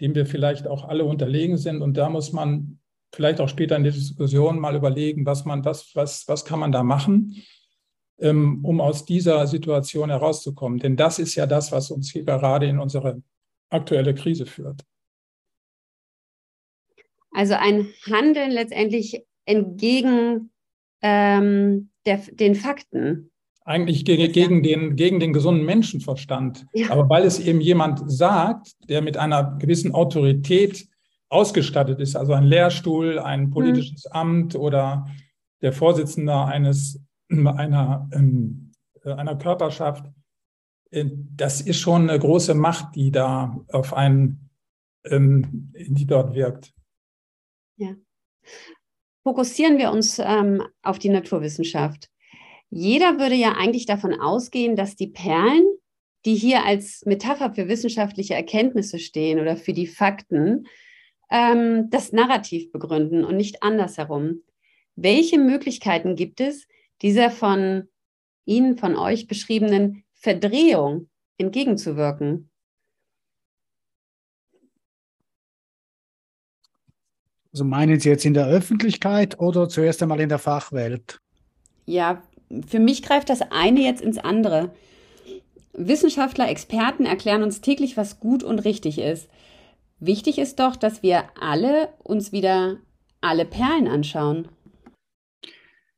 dem 0.00 0.14
wir 0.14 0.24
vielleicht 0.24 0.68
auch 0.68 0.84
alle 0.84 1.04
unterlegen 1.04 1.56
sind. 1.56 1.82
Und 1.82 1.96
da 1.96 2.08
muss 2.08 2.32
man 2.32 2.78
vielleicht 3.12 3.40
auch 3.40 3.48
später 3.48 3.76
in 3.76 3.82
der 3.82 3.92
Diskussion 3.92 4.60
mal 4.60 4.76
überlegen, 4.76 5.26
was 5.26 5.44
man, 5.44 5.64
was, 5.64 5.90
was, 5.94 6.28
was 6.28 6.44
kann 6.44 6.60
man 6.60 6.70
da 6.70 6.84
machen, 6.84 7.42
ähm, 8.20 8.64
um 8.64 8.80
aus 8.80 9.04
dieser 9.04 9.48
Situation 9.48 10.10
herauszukommen. 10.10 10.78
Denn 10.78 10.96
das 10.96 11.18
ist 11.18 11.34
ja 11.34 11.46
das, 11.46 11.72
was 11.72 11.90
uns 11.90 12.12
hier 12.12 12.22
gerade 12.22 12.66
in 12.66 12.78
unsere 12.78 13.20
aktuelle 13.70 14.14
Krise 14.14 14.46
führt. 14.46 14.84
Also 17.38 17.54
ein 17.54 17.86
Handeln 18.10 18.50
letztendlich 18.50 19.24
entgegen 19.44 20.50
ähm, 21.02 21.88
der, 22.04 22.16
den 22.32 22.56
Fakten. 22.56 23.30
Eigentlich 23.64 24.04
gegen, 24.04 24.32
gegen, 24.32 24.64
den, 24.64 24.96
gegen 24.96 25.20
den 25.20 25.32
gesunden 25.32 25.64
Menschenverstand. 25.64 26.66
Ja. 26.74 26.90
Aber 26.90 27.08
weil 27.08 27.22
es 27.22 27.38
eben 27.38 27.60
jemand 27.60 28.10
sagt, 28.10 28.72
der 28.88 29.02
mit 29.02 29.16
einer 29.16 29.56
gewissen 29.60 29.94
Autorität 29.94 30.88
ausgestattet 31.28 32.00
ist, 32.00 32.16
also 32.16 32.32
ein 32.32 32.42
Lehrstuhl, 32.42 33.20
ein 33.20 33.42
hm. 33.42 33.50
politisches 33.50 34.06
mhm. 34.06 34.12
Amt 34.16 34.56
oder 34.56 35.06
der 35.62 35.72
Vorsitzende 35.72 36.34
eines, 36.34 37.00
einer, 37.28 38.08
ähm, 38.10 38.72
einer 39.04 39.36
Körperschaft, 39.36 40.06
äh, 40.90 41.04
das 41.36 41.60
ist 41.60 41.78
schon 41.78 42.10
eine 42.10 42.18
große 42.18 42.54
Macht, 42.54 42.96
die 42.96 43.12
da 43.12 43.64
auf 43.70 43.94
einen, 43.94 44.50
ähm, 45.04 45.72
die 45.72 46.04
dort 46.04 46.34
wirkt. 46.34 46.74
Ja. 47.78 47.94
Fokussieren 49.22 49.78
wir 49.78 49.90
uns 49.90 50.18
ähm, 50.18 50.62
auf 50.82 50.98
die 50.98 51.08
Naturwissenschaft. 51.08 52.08
Jeder 52.70 53.18
würde 53.18 53.34
ja 53.34 53.52
eigentlich 53.52 53.86
davon 53.86 54.18
ausgehen, 54.20 54.76
dass 54.76 54.96
die 54.96 55.06
Perlen, 55.06 55.64
die 56.24 56.34
hier 56.34 56.64
als 56.64 57.04
Metapher 57.06 57.54
für 57.54 57.68
wissenschaftliche 57.68 58.34
Erkenntnisse 58.34 58.98
stehen 58.98 59.40
oder 59.40 59.56
für 59.56 59.72
die 59.72 59.86
Fakten, 59.86 60.66
ähm, 61.30 61.88
das 61.90 62.12
Narrativ 62.12 62.72
begründen 62.72 63.24
und 63.24 63.36
nicht 63.36 63.62
andersherum. 63.62 64.42
Welche 64.96 65.38
Möglichkeiten 65.38 66.16
gibt 66.16 66.40
es, 66.40 66.66
dieser 67.00 67.30
von 67.30 67.88
Ihnen, 68.44 68.76
von 68.76 68.96
euch 68.96 69.28
beschriebenen 69.28 70.04
Verdrehung 70.14 71.08
entgegenzuwirken? 71.38 72.50
Also 77.58 77.68
meinen 77.68 77.98
Sie 77.98 78.08
jetzt 78.08 78.24
in 78.24 78.34
der 78.34 78.46
Öffentlichkeit 78.46 79.40
oder 79.40 79.68
zuerst 79.68 80.00
einmal 80.00 80.20
in 80.20 80.28
der 80.28 80.38
Fachwelt? 80.38 81.18
Ja, 81.86 82.22
für 82.68 82.78
mich 82.78 83.02
greift 83.02 83.30
das 83.30 83.40
eine 83.50 83.80
jetzt 83.80 84.00
ins 84.00 84.16
andere. 84.16 84.70
Wissenschaftler, 85.72 86.48
Experten 86.48 87.04
erklären 87.04 87.42
uns 87.42 87.60
täglich, 87.60 87.96
was 87.96 88.20
gut 88.20 88.44
und 88.44 88.60
richtig 88.60 89.00
ist. 89.00 89.28
Wichtig 89.98 90.38
ist 90.38 90.60
doch, 90.60 90.76
dass 90.76 91.02
wir 91.02 91.24
alle 91.40 91.88
uns 92.04 92.30
wieder 92.30 92.76
alle 93.20 93.44
Perlen 93.44 93.88
anschauen. 93.88 94.46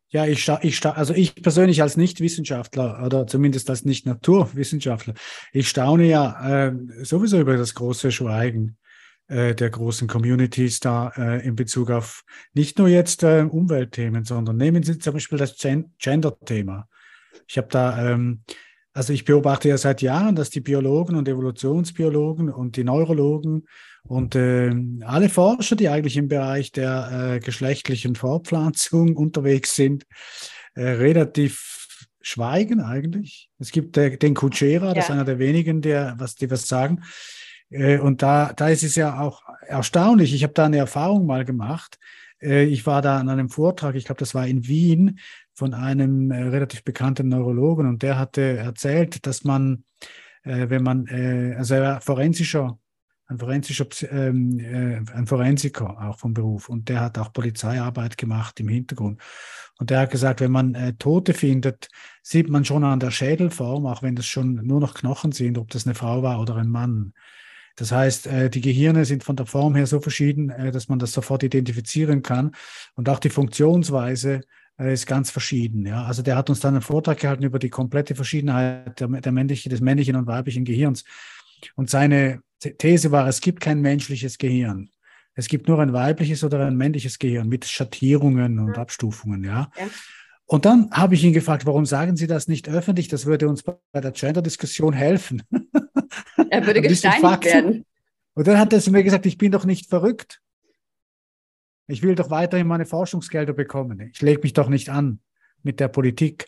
Ja, 0.09 0.25
ich, 0.25 0.51
ich, 0.63 0.87
also 0.87 1.13
ich 1.13 1.35
persönlich 1.35 1.83
als 1.83 1.99
Nicht-Wissenschaftler 1.99 3.05
oder 3.05 3.27
zumindest 3.27 3.69
als 3.69 3.85
Nicht-Naturwissenschaftler, 3.85 5.13
ich 5.53 5.69
staune 5.69 6.07
ja 6.07 6.69
äh, 6.69 6.73
sowieso 7.03 7.39
über 7.39 7.59
das 7.59 7.75
große 7.75 8.11
Schweigen 8.13 8.79
äh, 9.31 9.55
der 9.55 9.71
großen 9.71 10.09
Communities 10.09 10.81
da 10.81 11.13
äh, 11.17 11.47
in 11.47 11.55
Bezug 11.55 11.91
auf 11.91 12.25
nicht 12.53 12.79
nur 12.79 12.89
jetzt 12.89 13.23
äh, 13.23 13.47
Umweltthemen, 13.49 14.25
sondern 14.25 14.57
nehmen 14.57 14.83
Sie 14.83 14.99
zum 14.99 15.15
Beispiel 15.15 15.39
das 15.39 15.57
Gen 15.57 15.95
Gender-Thema. 15.99 16.89
Ich 17.47 17.57
habe 17.57 17.69
da, 17.71 18.11
ähm, 18.11 18.43
also 18.93 19.13
ich 19.13 19.25
beobachte 19.25 19.69
ja 19.69 19.79
seit 19.79 20.03
Jahren, 20.03 20.35
dass 20.35 20.51
die 20.51 20.61
Biologen 20.61 21.15
und 21.15 21.29
Evolutionsbiologen 21.29 22.51
und 22.51 22.77
die 22.77 22.85
Neurologen 22.85 23.67
und 24.03 24.35
äh, 24.35 24.75
alle 25.03 25.29
Forscher, 25.29 25.77
die 25.77 25.89
eigentlich 25.89 26.17
im 26.17 26.27
Bereich 26.27 26.73
der 26.73 27.37
äh, 27.37 27.39
geschlechtlichen 27.39 28.17
Fortpflanzung 28.17 29.17
unterwegs 29.17 29.77
sind, 29.77 30.07
äh, 30.75 30.83
relativ 30.83 31.97
schweigen 32.21 32.81
eigentlich. 32.81 33.49
Es 33.59 33.71
gibt 33.71 33.97
äh, 33.97 34.17
den 34.17 34.35
Kuchera, 34.35 34.89
ja. 34.89 34.95
das 34.95 35.05
ist 35.05 35.11
einer 35.11 35.25
der 35.25 35.39
wenigen, 35.39 35.83
der 35.83 36.15
was, 36.19 36.35
die 36.35 36.51
was 36.51 36.67
sagen. 36.67 37.03
Äh, 37.71 37.99
und 37.99 38.23
da, 38.23 38.53
da 38.53 38.69
ist 38.69 38.83
es 38.83 38.97
ja 38.97 39.21
auch 39.21 39.43
erstaunlich. 39.67 40.35
Ich 40.35 40.43
habe 40.43 40.53
da 40.53 40.67
eine 40.67 40.79
Erfahrung 40.79 41.27
mal 41.27 41.45
gemacht. 41.45 41.99
Äh, 42.41 42.65
ich 42.65 42.87
war 42.87 43.03
da 43.03 43.19
an 43.19 43.29
einem 43.29 43.49
Vortrag, 43.49 43.95
ich 43.95 44.05
glaube, 44.05 44.19
das 44.19 44.35
war 44.35 44.47
in 44.47 44.67
Wien, 44.67 45.19
von 45.55 45.75
einem 45.75 46.31
äh, 46.31 46.43
relativ 46.43 46.85
bekannten 46.85 47.29
Neurologen 47.29 47.87
und 47.87 48.03
der 48.03 48.19
hatte 48.19 48.57
erzählt, 48.57 49.27
dass 49.27 49.45
man, 49.45 49.85
wenn 50.43 50.83
man, 50.83 51.07
also 51.59 51.75
er 51.75 51.83
war 51.83 52.01
forensischer 52.01 52.79
ein 53.27 53.39
forensischer, 53.39 53.87
ähm, 54.11 54.59
äh, 54.59 55.03
ein 55.13 55.27
Forensiker 55.27 56.01
auch 56.03 56.19
vom 56.19 56.33
Beruf 56.33 56.71
und 56.71 56.89
der 56.89 57.01
hat 57.03 57.19
auch 57.19 57.33
Polizeiarbeit 57.33 58.17
gemacht 58.17 58.59
im 58.59 58.69
Hintergrund. 58.69 59.21
Und 59.79 59.91
der 59.91 60.01
hat 60.01 60.11
gesagt, 60.11 60.41
wenn 60.41 60.51
man 60.51 60.97
Tote 60.99 61.35
findet, 61.35 61.89
sieht 62.23 62.49
man 62.49 62.65
schon 62.65 62.83
an 62.83 63.01
der 63.01 63.11
Schädelform, 63.11 63.87
auch 63.87 64.03
wenn 64.03 64.17
das 64.17 64.27
schon 64.27 64.55
nur 64.67 64.81
noch 64.81 64.95
Knochen 64.95 65.31
sind, 65.31 65.59
ob 65.59 65.71
das 65.71 65.87
eine 65.87 65.95
Frau 65.95 66.23
war 66.23 66.41
oder 66.41 66.57
ein 66.57 66.71
Mann. 66.71 67.13
Das 67.81 67.93
heißt, 67.93 68.27
äh, 68.27 68.51
die 68.51 68.61
Gehirne 68.61 69.07
sind 69.07 69.25
von 69.25 69.37
der 69.37 69.47
Form 69.47 69.75
her 69.75 69.87
so 69.87 70.01
verschieden, 70.01 70.51
äh, 70.51 70.71
dass 70.71 70.89
man 70.89 70.99
das 70.99 71.13
sofort 71.13 71.43
identifizieren 71.43 72.23
kann. 72.23 72.51
Und 72.95 73.09
auch 73.09 73.19
die 73.19 73.31
Funktionsweise 73.31 74.43
äh, 74.79 74.93
ist 74.93 75.07
ganz 75.07 75.31
verschieden. 75.31 75.87
Ja? 75.87 76.05
Also 76.05 76.21
der 76.21 76.37
hat 76.37 76.51
uns 76.51 76.61
dann 76.61 76.75
einen 76.75 76.83
Vortrag 76.83 77.19
gehalten 77.19 77.43
über 77.43 77.59
die 77.59 77.71
komplette 77.71 78.15
Verschiedenheit 78.15 79.01
der, 79.01 79.09
der 79.09 79.33
männliche, 79.33 79.71
des 79.71 79.81
männlichen 79.81 80.15
und 80.17 80.27
weiblichen 80.27 80.67
Gehirns. 80.67 81.05
Und 81.75 81.89
seine 81.89 82.43
These 82.61 83.13
war, 83.13 83.27
es 83.27 83.41
gibt 83.41 83.61
kein 83.61 83.81
menschliches 83.81 84.37
Gehirn. 84.37 84.91
Es 85.35 85.49
gibt 85.49 85.67
nur 85.67 85.81
ein 85.81 85.95
weibliches 85.95 86.45
oder 86.45 86.67
ein 86.67 86.77
männliches 86.77 87.19
Gehirn 87.19 87.49
mit 87.49 87.65
Schattierungen 87.65 88.59
und 88.59 88.77
Abstufungen, 88.77 89.43
ja. 89.43 89.71
ja. 89.79 89.87
Und 90.51 90.65
dann 90.65 90.91
habe 90.91 91.15
ich 91.15 91.23
ihn 91.23 91.33
gefragt, 91.33 91.65
warum 91.65 91.87
sagen 91.87 92.17
Sie 92.17 92.27
das 92.27 92.49
nicht 92.49 92.69
öffentlich? 92.69 93.07
Das 93.07 93.25
würde 93.25 93.49
uns 93.49 93.63
bei 93.63 94.01
der 94.01 94.11
Gender-Diskussion 94.11 94.93
helfen. 94.93 95.45
Er 96.51 96.67
würde 96.67 96.83
gesteinigt 96.83 97.45
werden. 97.45 97.85
Und 98.35 98.49
dann 98.49 98.59
hat 98.59 98.73
er 98.73 98.81
zu 98.81 98.91
mir 98.91 99.05
gesagt, 99.05 99.27
ich 99.27 99.39
bin 99.39 99.53
doch 99.53 99.65
nicht 99.65 99.89
verrückt. 99.89 100.43
Ich 101.87 102.03
will 102.03 102.17
doch 102.17 102.31
weiterhin 102.31 102.67
meine 102.67 102.85
Forschungsgelder 102.85 103.53
bekommen. 103.53 104.01
Ich 104.13 104.21
lege 104.23 104.41
mich 104.43 104.53
doch 104.53 104.69
nicht 104.69 104.89
an 104.89 105.21
mit 105.63 105.79
der 105.79 105.87
Politik. 105.87 106.47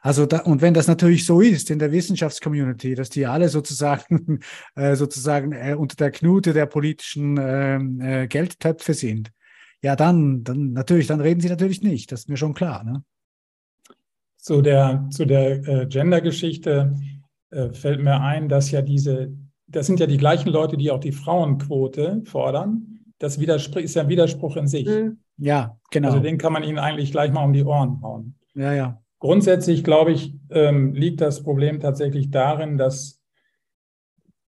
Also 0.00 0.26
da, 0.26 0.42
und 0.42 0.62
wenn 0.62 0.74
das 0.74 0.86
natürlich 0.86 1.26
so 1.26 1.40
ist 1.40 1.70
in 1.70 1.80
der 1.80 1.90
Wissenschaftscommunity, 1.90 2.94
dass 2.94 3.10
die 3.10 3.26
alle 3.26 3.48
sozusagen 3.48 4.38
äh, 4.76 4.94
sozusagen 4.94 5.50
äh, 5.50 5.74
unter 5.76 5.96
der 5.96 6.12
Knute 6.12 6.52
der 6.52 6.66
politischen 6.66 7.36
ähm, 7.40 8.00
äh, 8.00 8.28
Geldtöpfe 8.28 8.94
sind, 8.94 9.32
ja 9.82 9.96
dann, 9.96 10.44
dann 10.44 10.72
natürlich, 10.72 11.08
dann 11.08 11.20
reden 11.20 11.40
sie 11.40 11.48
natürlich 11.48 11.82
nicht. 11.82 12.12
Das 12.12 12.20
ist 12.20 12.28
mir 12.28 12.36
schon 12.36 12.54
klar. 12.54 12.84
Ne? 12.84 13.02
Zu 14.40 14.62
der 14.62 15.06
zu 15.10 15.26
der 15.26 15.68
äh, 15.68 15.86
Gender-Geschichte 15.86 16.94
äh, 17.50 17.72
fällt 17.72 18.00
mir 18.00 18.20
ein, 18.20 18.48
dass 18.48 18.70
ja 18.70 18.80
diese, 18.80 19.32
das 19.66 19.86
sind 19.86 20.00
ja 20.00 20.06
die 20.06 20.16
gleichen 20.16 20.50
Leute, 20.50 20.76
die 20.76 20.90
auch 20.90 21.00
die 21.00 21.12
Frauenquote 21.12 22.22
fordern. 22.24 23.00
Das 23.18 23.36
ist 23.36 23.94
ja 23.94 24.02
ein 24.02 24.08
Widerspruch 24.08 24.56
in 24.56 24.66
sich. 24.66 24.86
Mhm. 24.86 25.18
Ja, 25.36 25.78
genau. 25.90 26.08
Also 26.08 26.20
den 26.20 26.38
kann 26.38 26.52
man 26.52 26.62
ihnen 26.62 26.78
eigentlich 26.78 27.12
gleich 27.12 27.32
mal 27.32 27.44
um 27.44 27.52
die 27.52 27.64
Ohren 27.64 28.00
hauen. 28.02 28.36
Ja, 28.54 28.72
ja. 28.72 29.02
Grundsätzlich, 29.18 29.84
glaube 29.84 30.12
ich, 30.12 30.34
ähm, 30.50 30.94
liegt 30.94 31.20
das 31.20 31.42
Problem 31.42 31.80
tatsächlich 31.80 32.30
darin, 32.30 32.78
dass, 32.78 33.20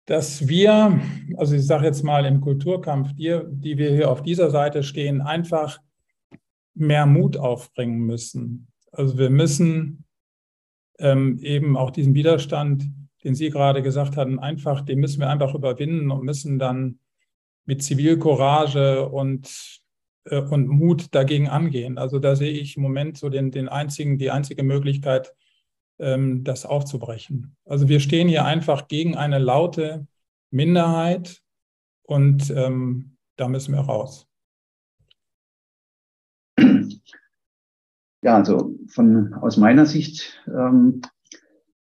dass 0.07 0.47
wir, 0.47 1.01
also 1.37 1.57
ich 1.57 1.67
sage 1.67 1.87
jetzt 1.87 2.05
mal 2.05 2.25
im 2.25 2.41
Kulturkampf, 2.41 3.13
die, 3.15 3.41
die 3.51 3.79
wir 3.79 3.91
hier 3.91 4.11
auf 4.11 4.23
dieser 4.23 4.51
Seite 4.51 4.83
stehen, 4.85 5.21
einfach 5.21 5.81
mehr 6.75 7.07
Mut 7.07 7.37
aufbringen 7.37 7.99
müssen. 7.99 8.69
Also 8.93 9.19
wir 9.19 9.31
müssen 9.31 10.05
ähm, 10.99 11.39
eben 11.39 11.77
auch 11.77 11.91
diesen 11.91 12.15
Widerstand, 12.15 12.85
den 13.25 13.35
Sie 13.35 13.51
gerade 13.51 13.83
gesagt 13.83 14.17
hatten, 14.17 14.39
einfach, 14.39 14.81
den 14.83 14.99
müssen 14.99 15.21
wir 15.21 15.31
einfach 15.31 15.55
überwinden 15.55 16.11
und 16.11 16.25
müssen 16.25 16.59
dann 16.59 16.99
mit 17.67 17.83
Zivilcourage 17.83 19.09
und 19.09 19.81
äh, 20.25 20.41
und 20.41 20.69
Mut 20.69 21.15
dagegen 21.15 21.49
angehen. 21.49 21.99
Also 21.99 22.19
da 22.19 22.37
sehe 22.37 22.53
ich 22.53 22.77
im 22.77 22.83
Moment 22.83 23.19
so 23.19 23.29
den, 23.29 23.51
den 23.51 23.69
einzigen, 23.69 24.19
die 24.19 24.31
einzige 24.31 24.63
Möglichkeit, 24.63 25.35
ähm, 25.99 26.45
das 26.45 26.67
aufzubrechen. 26.67 27.57
Also 27.65 27.89
wir 27.89 28.01
stehen 28.01 28.29
hier 28.29 28.45
einfach 28.45 28.89
gegen 28.89 29.17
eine 29.17 29.39
laute 29.39 30.07
Minderheit 30.51 31.43
und 32.03 32.51
ähm, 32.51 33.17
da 33.37 33.49
müssen 33.49 33.75
wir 33.75 33.81
raus. 33.81 34.27
Ja, 38.23 38.37
also 38.37 38.75
von, 38.89 39.35
aus 39.35 39.57
meiner 39.57 39.87
Sicht 39.87 40.43
ähm, 40.47 41.01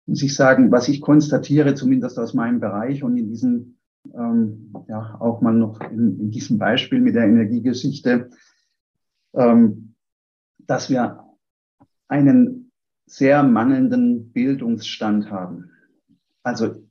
muss 0.06 0.22
ich 0.22 0.34
sagen, 0.34 0.70
was 0.70 0.88
ich 0.88 1.00
konstatiere, 1.00 1.74
zumindest 1.74 2.18
aus 2.18 2.32
meinem 2.32 2.60
Bereich 2.60 3.02
und 3.02 3.16
in 3.16 3.28
diesem 3.28 3.78
ähm, 4.14 4.72
ja, 4.88 5.16
auch 5.20 5.40
mal 5.40 5.54
noch 5.54 5.80
in, 5.80 6.18
in, 6.18 6.30
diesem 6.30 6.58
Beispiel 6.58 7.00
mit 7.00 7.14
der 7.14 7.24
Energiegeschichte, 7.24 8.30
ähm, 9.34 9.94
dass 10.58 10.90
wir 10.90 11.24
einen 12.08 12.70
sehr 13.06 13.42
mangelnden 13.42 14.32
Bildungsstand 14.32 15.30
haben. 15.30 15.70
Also 16.42 16.84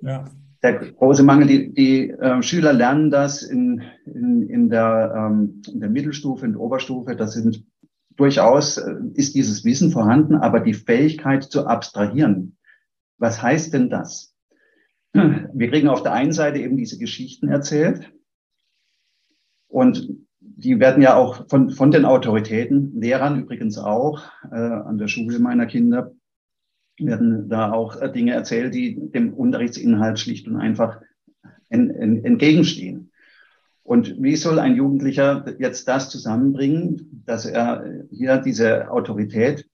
ja. 0.00 0.24
der 0.62 0.92
große 0.92 1.22
Mangel, 1.22 1.48
die, 1.48 1.74
die 1.74 2.10
äh, 2.10 2.42
Schüler 2.42 2.72
lernen 2.72 3.10
das 3.10 3.42
in, 3.42 3.82
in, 4.06 4.48
in, 4.48 4.70
der, 4.70 5.14
ähm, 5.16 5.62
in 5.70 5.80
der 5.80 5.90
Mittelstufe, 5.90 6.46
in 6.46 6.52
der 6.52 6.60
Oberstufe, 6.60 7.16
das 7.16 7.34
sind 7.34 7.64
durchaus 8.16 8.78
äh, 8.78 8.94
ist 9.14 9.34
dieses 9.34 9.64
Wissen 9.64 9.90
vorhanden, 9.90 10.36
aber 10.36 10.60
die 10.60 10.74
Fähigkeit 10.74 11.44
zu 11.44 11.66
abstrahieren. 11.66 12.56
Was 13.18 13.42
heißt 13.42 13.72
denn 13.72 13.90
das? 13.90 14.34
Wir 15.12 15.70
kriegen 15.70 15.88
auf 15.88 16.02
der 16.02 16.12
einen 16.12 16.32
Seite 16.32 16.58
eben 16.58 16.76
diese 16.76 16.98
Geschichten 16.98 17.48
erzählt 17.48 18.12
und 19.68 20.10
die 20.40 20.78
werden 20.78 21.02
ja 21.02 21.16
auch 21.16 21.48
von, 21.48 21.70
von 21.70 21.90
den 21.90 22.04
Autoritäten, 22.04 23.00
Lehrern 23.00 23.40
übrigens 23.40 23.78
auch, 23.78 24.22
äh, 24.50 24.56
an 24.56 24.98
der 24.98 25.08
Schule 25.08 25.38
meiner 25.38 25.66
Kinder, 25.66 26.12
werden 26.98 27.48
da 27.48 27.72
auch 27.72 28.00
äh, 28.00 28.10
Dinge 28.10 28.32
erzählt, 28.32 28.74
die 28.74 28.98
dem 29.10 29.34
Unterrichtsinhalt 29.34 30.18
schlicht 30.18 30.48
und 30.48 30.56
einfach 30.56 31.00
en, 31.68 31.90
en, 31.90 32.24
entgegenstehen. 32.24 33.10
Und 33.86 34.20
wie 34.20 34.34
soll 34.34 34.58
ein 34.58 34.74
Jugendlicher 34.74 35.44
jetzt 35.60 35.86
das 35.86 36.10
zusammenbringen, 36.10 37.22
dass 37.24 37.46
er 37.46 37.84
hier 38.10 38.38
diese 38.38 38.90
Autorität, 38.90 39.68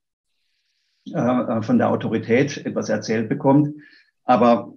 äh, 1.10 1.62
von 1.62 1.78
der 1.78 1.88
Autorität 1.88 2.58
etwas 2.66 2.90
erzählt 2.90 3.30
bekommt, 3.30 3.74
aber 4.24 4.74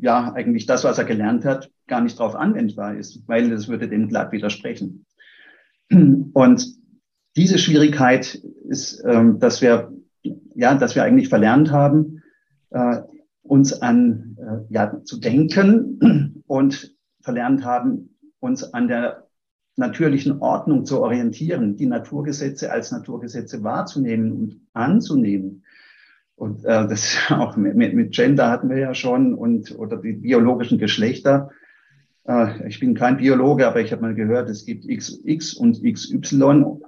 ja, 0.00 0.32
eigentlich 0.32 0.66
das, 0.66 0.82
was 0.82 0.98
er 0.98 1.04
gelernt 1.04 1.44
hat, 1.44 1.70
gar 1.86 2.00
nicht 2.00 2.18
darauf 2.18 2.34
anwendbar 2.34 2.96
ist, 2.96 3.22
weil 3.28 3.50
das 3.50 3.68
würde 3.68 3.88
dem 3.88 4.08
glatt 4.08 4.32
widersprechen. 4.32 5.06
Und 5.88 6.66
diese 7.36 7.58
Schwierigkeit 7.58 8.34
ist, 8.68 9.04
ähm, 9.06 9.38
dass 9.38 9.62
wir, 9.62 9.92
ja, 10.56 10.74
dass 10.74 10.96
wir 10.96 11.04
eigentlich 11.04 11.28
verlernt 11.28 11.70
haben, 11.70 12.22
äh, 12.70 13.02
uns 13.42 13.72
an, 13.80 14.36
äh, 14.36 14.74
ja, 14.74 15.00
zu 15.04 15.20
denken 15.20 16.42
und 16.48 16.92
verlernt 17.20 17.64
haben, 17.64 18.13
uns 18.44 18.74
an 18.74 18.88
der 18.88 19.26
natürlichen 19.76 20.40
Ordnung 20.40 20.84
zu 20.84 21.00
orientieren, 21.00 21.76
die 21.76 21.86
Naturgesetze 21.86 22.70
als 22.70 22.92
Naturgesetze 22.92 23.64
wahrzunehmen 23.64 24.32
und 24.32 24.60
anzunehmen. 24.74 25.64
Und 26.36 26.64
äh, 26.64 26.86
das 26.86 27.18
auch 27.30 27.56
mit, 27.56 27.74
mit 27.74 28.12
Gender 28.12 28.50
hatten 28.50 28.68
wir 28.68 28.78
ja 28.78 28.94
schon 28.94 29.34
und 29.34 29.76
oder 29.76 29.96
die 29.96 30.12
biologischen 30.12 30.78
Geschlechter. 30.78 31.50
Äh, 32.24 32.68
ich 32.68 32.78
bin 32.80 32.94
kein 32.94 33.16
Biologe, 33.16 33.66
aber 33.66 33.80
ich 33.80 33.92
habe 33.92 34.02
mal 34.02 34.14
gehört, 34.14 34.50
es 34.50 34.64
gibt 34.66 34.86
XX 34.86 35.54
und 35.54 35.82
XY, 35.82 36.80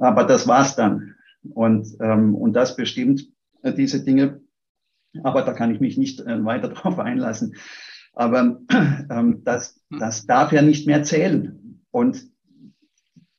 aber 0.00 0.24
das 0.24 0.46
war's 0.48 0.76
dann. 0.76 1.14
Und, 1.54 1.86
ähm, 2.00 2.34
und 2.34 2.54
das 2.54 2.76
bestimmt 2.76 3.28
äh, 3.62 3.72
diese 3.72 4.04
Dinge. 4.04 4.40
Aber 5.22 5.42
da 5.42 5.52
kann 5.52 5.72
ich 5.72 5.80
mich 5.80 5.96
nicht 5.96 6.20
äh, 6.20 6.44
weiter 6.44 6.68
drauf 6.74 6.98
einlassen. 6.98 7.54
Aber 8.18 8.60
ähm, 9.10 9.42
das, 9.44 9.80
das 9.96 10.26
darf 10.26 10.52
ja 10.52 10.60
nicht 10.60 10.88
mehr 10.88 11.04
zählen. 11.04 11.84
Und 11.92 12.26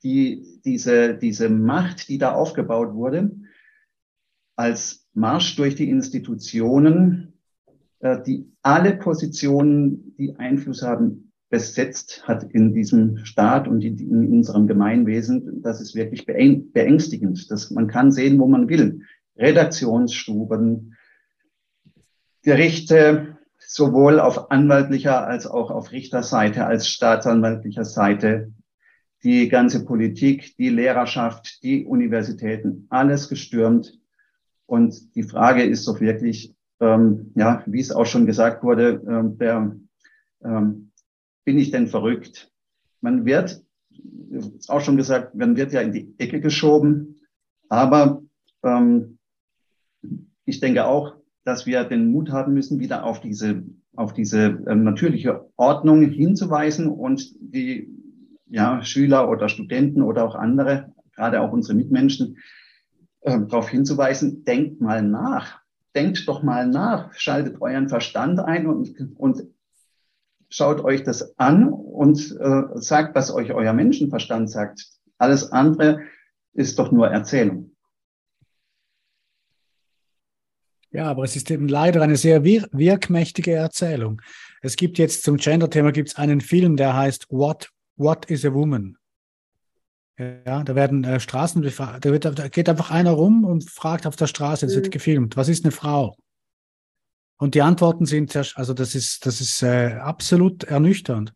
die, 0.04 0.62
diese, 0.64 1.16
diese 1.16 1.50
Macht, 1.50 2.08
die 2.08 2.18
da 2.18 2.32
aufgebaut 2.32 2.94
wurde, 2.94 3.32
als 4.56 5.06
Marsch 5.14 5.58
durch 5.58 5.76
die 5.76 5.90
Institutionen, 5.90 7.34
äh, 8.00 8.24
die 8.24 8.54
alle 8.62 8.96
Positionen, 8.96 10.16
die 10.18 10.38
Einfluss 10.38 10.82
haben, 10.82 11.34
besetzt 11.50 12.26
hat 12.26 12.44
in 12.44 12.74
diesem 12.74 13.26
Staat 13.26 13.68
und 13.68 13.84
in, 13.84 14.32
unserem 14.32 14.66
Gemeinwesen, 14.66 15.62
das 15.62 15.82
ist 15.82 15.94
wirklich 15.94 16.26
beängstigend. 16.26 17.52
Das, 17.52 17.70
man 17.72 17.88
kann 17.88 18.14
sehen, 18.14 18.40
wo 18.40 18.48
man 18.48 18.70
will. 18.70 19.02
Redaktionsstuben, 19.36 20.96
Gerichte, 22.44 23.39
sowohl 23.72 24.20
auf 24.20 24.50
anwaltlicher 24.50 25.28
als 25.28 25.46
auch 25.46 25.70
auf 25.70 25.92
Richterseite, 25.92 26.66
als 26.66 26.88
staatsanwaltlicher 26.88 27.86
Seite, 27.86 28.52
die 29.24 29.48
ganze 29.48 29.86
Politik, 29.86 30.58
die 30.58 30.70
Lehrerschaft, 30.70 31.62
die 31.62 31.86
Universitäten, 31.86 32.88
alles 32.90 33.30
gestürmt. 33.30 34.00
Und 34.66 35.16
die 35.16 35.22
Frage 35.22 35.62
ist 35.62 35.88
doch 35.88 36.02
wirklich, 36.02 36.56
ähm, 36.80 37.32
ja, 37.36 37.62
wie 37.68 37.80
es 37.80 37.92
auch 37.92 38.08
schon 38.08 38.26
gesagt 38.26 38.64
wurde, 38.64 39.04
ähm, 39.08 39.38
der, 39.38 39.76
ähm, 40.44 40.92
bin 41.46 41.60
ich 41.60 41.70
denn 41.70 41.88
verrückt? 41.88 42.52
Man 43.02 43.26
wird, 43.26 43.64
auch 44.68 44.82
schon 44.82 44.98
gesagt, 44.98 45.36
man 45.36 45.56
wird 45.58 45.74
ja 45.74 45.82
in 45.82 45.92
die 45.92 46.16
Ecke 46.18 46.42
geschoben, 46.42 47.22
aber 47.68 48.24
ähm, 48.64 49.20
ich 50.46 50.60
denke 50.60 50.88
auch, 50.88 51.19
dass 51.44 51.66
wir 51.66 51.84
den 51.84 52.12
Mut 52.12 52.32
haben 52.32 52.54
müssen, 52.54 52.80
wieder 52.80 53.04
auf 53.06 53.22
diese, 53.22 53.64
auf 53.96 54.14
diese 54.14 54.64
ähm, 54.68 54.84
natürliche 54.84 55.50
Ordnung 55.56 56.02
hinzuweisen 56.04 56.88
und 56.88 57.34
die 57.40 57.90
ja, 58.48 58.84
Schüler 58.84 59.30
oder 59.30 59.50
Studenten 59.50 60.02
oder 60.02 60.26
auch 60.26 60.36
andere, 60.36 60.94
gerade 61.16 61.42
auch 61.42 61.52
unsere 61.52 61.76
Mitmenschen, 61.76 62.38
äh, 63.22 63.40
darauf 63.40 63.70
hinzuweisen, 63.70 64.44
denkt 64.44 64.82
mal 64.82 65.02
nach. 65.02 65.60
Denkt 65.96 66.28
doch 66.28 66.44
mal 66.44 66.68
nach, 66.68 67.14
schaltet 67.14 67.62
euren 67.62 67.90
Verstand 67.90 68.40
ein 68.40 68.68
und, 68.68 68.96
und 69.18 69.44
schaut 70.50 70.84
euch 70.84 71.04
das 71.04 71.38
an 71.40 71.70
und 71.70 72.38
äh, 72.40 72.64
sagt, 72.76 73.16
was 73.16 73.34
euch 73.34 73.54
euer 73.54 73.74
Menschenverstand 73.74 74.50
sagt. 74.50 74.86
Alles 75.18 75.52
andere 75.52 76.02
ist 76.54 76.80
doch 76.80 76.92
nur 76.92 77.08
Erzählung. 77.08 77.69
Ja, 80.92 81.06
aber 81.06 81.24
es 81.24 81.36
ist 81.36 81.52
eben 81.52 81.68
leider 81.68 82.02
eine 82.02 82.18
sehr 82.18 82.44
wir 82.44 82.68
wirkmächtige 82.72 83.54
Erzählung. 83.54 84.22
Es 84.62 84.76
gibt 84.76 84.98
jetzt 84.98 85.24
zum 85.24 85.38
Gender-Thema 85.38 85.92
gibt 85.92 86.10
es 86.10 86.16
einen 86.16 86.42
Film, 86.42 86.78
der 86.78 86.96
heißt 86.96 87.28
What 87.30 87.70
What 88.00 88.26
is 88.28 88.46
a 88.46 88.54
Woman? 88.54 88.98
Ja, 90.18 90.64
da 90.64 90.74
werden 90.74 91.04
äh, 91.04 91.20
Straßen 91.20 91.62
befragt. 91.62 92.06
Da, 92.06 92.18
da, 92.18 92.48
geht 92.48 92.70
einfach 92.70 92.92
einer 92.92 93.12
rum 93.12 93.44
und 93.44 93.70
fragt 93.70 94.08
auf 94.08 94.16
der 94.16 94.28
Straße, 94.28 94.66
es 94.66 94.72
mhm. 94.72 94.76
wird 94.78 94.92
gefilmt, 94.92 95.38
was 95.38 95.50
ist 95.50 95.66
eine 95.66 95.72
Frau? 95.72 96.16
Und 97.38 97.56
die 97.56 97.62
Antworten 97.62 98.06
sind, 98.06 98.36
also 98.36 98.74
das 98.74 98.96
ist, 98.96 99.26
das 99.26 99.42
ist 99.42 99.62
äh, 99.64 99.98
absolut 100.00 100.64
ernüchternd. 100.64 101.34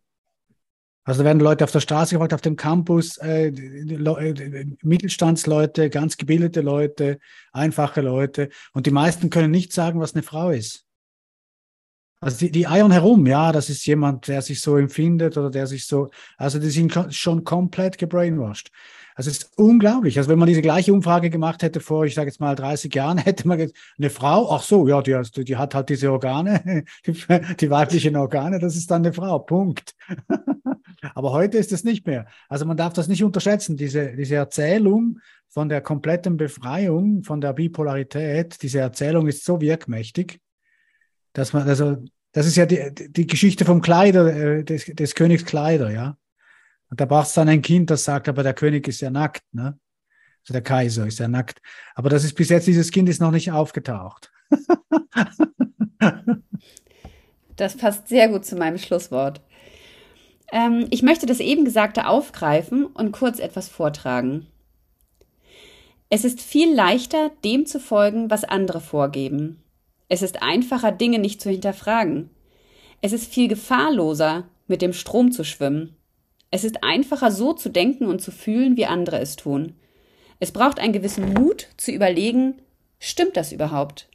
Also 1.06 1.22
da 1.22 1.26
werden 1.26 1.40
Leute 1.40 1.66
auf 1.66 1.72
der 1.72 1.82
Straße 1.82 2.16
gefragt, 2.16 2.34
auf 2.34 2.42
dem 2.42 2.56
Campus, 2.56 3.18
äh, 3.18 3.48
äh, 3.48 4.66
Mittelstandsleute, 4.82 5.90
ganz 5.90 6.16
gebildete 6.16 6.62
Leute, 6.62 7.20
einfache 7.52 8.02
Leute. 8.02 8.50
Und 8.74 8.86
die 8.86 8.92
meisten 8.92 9.30
können 9.30 9.52
nicht 9.52 9.74
sagen, 9.74 10.00
was 10.00 10.14
eine 10.14 10.24
Frau 10.24 10.52
ist. 10.52 10.86
Also 12.22 12.38
die, 12.38 12.52
die 12.52 12.68
eiern 12.68 12.92
herum, 12.92 13.28
ja, 13.28 13.52
das 13.52 13.70
ist 13.70 13.86
jemand, 13.86 14.30
der 14.30 14.42
sich 14.42 14.62
so 14.62 14.78
empfindet 14.78 15.38
oder 15.38 15.50
der 15.50 15.68
sich 15.68 15.86
so, 15.86 16.10
also 16.38 16.58
die 16.58 16.70
sind 16.70 16.98
schon 17.14 17.44
komplett 17.44 17.98
gebrainwashed. 17.98 18.72
Also 19.16 19.30
es 19.30 19.38
ist 19.40 19.52
unglaublich. 19.58 20.18
Also 20.18 20.30
wenn 20.30 20.40
man 20.40 20.48
diese 20.48 20.62
gleiche 20.62 20.94
Umfrage 20.94 21.30
gemacht 21.30 21.64
hätte 21.64 21.80
vor, 21.80 22.06
ich 22.06 22.16
sage 22.16 22.30
jetzt 22.30 22.40
mal 22.40 22.56
30 22.56 22.94
Jahren, 22.94 23.18
hätte 23.20 23.48
man 23.48 23.72
eine 23.98 24.10
Frau, 24.10 24.52
ach 24.52 24.64
so, 24.64 24.88
ja, 24.88 25.02
die, 25.02 25.20
die 25.44 25.58
hat 25.58 25.76
halt 25.76 25.90
diese 25.90 26.12
Organe, 26.12 26.84
die, 27.06 27.14
die 27.60 27.70
weiblichen 27.70 28.16
Organe, 28.16 28.60
das 28.60 28.76
ist 28.76 28.90
dann 28.92 29.04
eine 29.04 29.14
Frau, 29.14 29.40
Punkt. 29.40 29.96
Aber 31.16 31.32
heute 31.32 31.58
ist 31.58 31.72
es 31.72 31.84
nicht 31.84 32.08
mehr. 32.08 32.26
Also 32.50 32.66
man 32.66 32.78
darf 32.78 32.94
das 32.94 33.08
nicht 33.08 33.24
unterschätzen, 33.24 33.78
diese, 33.78 34.16
diese 34.16 34.36
Erzählung 34.36 35.20
von 35.50 35.70
der 35.70 35.82
kompletten 35.82 36.38
Befreiung, 36.38 37.24
von 37.24 37.42
der 37.42 37.54
Bipolarität, 37.54 38.62
diese 38.62 38.80
Erzählung 38.80 39.28
ist 39.28 39.46
so 39.46 39.62
wirkmächtig 39.62 40.40
dass 41.34 41.52
man, 41.52 41.68
also, 41.68 41.98
das 42.32 42.48
ist 42.48 42.56
ja 42.56 42.66
die, 42.66 42.92
die 42.94 43.28
Geschichte 43.28 43.66
vom 43.66 43.82
Kleider, 43.82 44.34
äh, 44.34 44.64
des, 44.64 44.86
des 44.86 45.16
Königs 45.16 45.46
Kleider, 45.46 45.92
ja. 45.92 46.18
Und 46.94 47.02
da 47.02 47.06
braucht 47.06 47.26
es 47.26 47.34
dann 47.34 47.50
ein 47.50 47.64
Kind, 47.64 47.90
das 47.90 48.04
sagt, 48.04 48.30
aber 48.30 48.44
der 48.44 48.54
König 48.54 48.88
ist 48.88 49.02
ja 49.02 49.10
nackt, 49.10 49.42
ne? 49.52 49.80
Also 50.42 50.54
der 50.54 50.62
Kaiser 50.62 51.08
ist 51.08 51.18
ja 51.18 51.28
nackt. 51.28 51.60
Aber 51.96 52.08
das 52.08 52.24
ist 52.24 52.36
bis 52.36 52.50
jetzt, 52.50 52.68
dieses 52.68 52.92
Kind 52.92 53.10
ist 53.10 53.20
noch 53.20 53.32
nicht 53.32 53.52
aufgetaucht. 53.52 54.32
das 57.56 57.78
passt 57.78 58.10
sehr 58.10 58.30
gut 58.30 58.46
zu 58.46 58.56
meinem 58.58 58.78
Schlusswort. 58.78 59.42
Ähm, 60.52 60.86
ich 60.92 61.02
möchte 61.02 61.26
das 61.26 61.40
eben 61.40 61.66
Gesagte 61.66 62.06
aufgreifen 62.06 62.86
und 62.86 63.12
kurz 63.12 63.40
etwas 63.40 63.70
vortragen. 63.70 64.46
Es 66.12 66.24
ist 66.24 66.42
viel 66.42 66.76
leichter, 66.76 67.32
dem 67.44 67.66
zu 67.66 67.80
folgen, 67.80 68.30
was 68.30 68.44
andere 68.44 68.82
vorgeben. 68.82 69.64
Es 70.10 70.22
ist 70.22 70.44
einfacher, 70.44 70.92
Dinge 70.92 71.18
nicht 71.18 71.42
zu 71.42 71.50
hinterfragen. 71.50 72.30
Es 73.02 73.14
ist 73.14 73.34
viel 73.34 73.48
gefahrloser, 73.48 74.48
mit 74.68 74.84
dem 74.84 74.94
Strom 74.94 75.32
zu 75.32 75.44
schwimmen. 75.44 75.98
Es 76.54 76.64
ist 76.64 76.84
einfacher, 76.84 77.32
so 77.32 77.54
zu 77.54 77.70
denken 77.70 78.06
und 78.06 78.22
zu 78.22 78.30
fühlen, 78.30 78.78
wie 78.78 78.86
andere 78.86 79.18
es 79.18 79.38
tun. 79.38 79.74
Es 80.40 80.52
braucht 80.52 80.80
einen 80.80 80.94
gewissen 80.94 81.34
Mut, 81.34 81.68
zu 81.78 81.92
überlegen, 81.92 82.62
stimmt 83.00 83.38
das 83.38 83.52
überhaupt? 83.52 84.08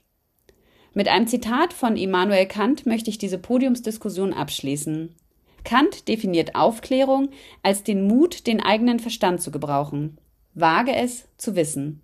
Mit 0.94 1.08
einem 1.08 1.26
Zitat 1.26 1.72
von 1.72 1.96
Immanuel 1.96 2.46
Kant 2.46 2.86
möchte 2.86 3.10
ich 3.10 3.18
diese 3.18 3.38
Podiumsdiskussion 3.38 4.32
abschließen. 4.32 5.16
Kant 5.64 6.06
definiert 6.06 6.54
Aufklärung 6.54 7.30
als 7.64 7.82
den 7.82 8.06
Mut, 8.06 8.46
den 8.46 8.62
eigenen 8.62 9.00
Verstand 9.00 9.42
zu 9.42 9.50
gebrauchen. 9.50 10.16
Wage 10.54 10.94
es 10.94 11.26
zu 11.38 11.56
wissen. 11.56 12.02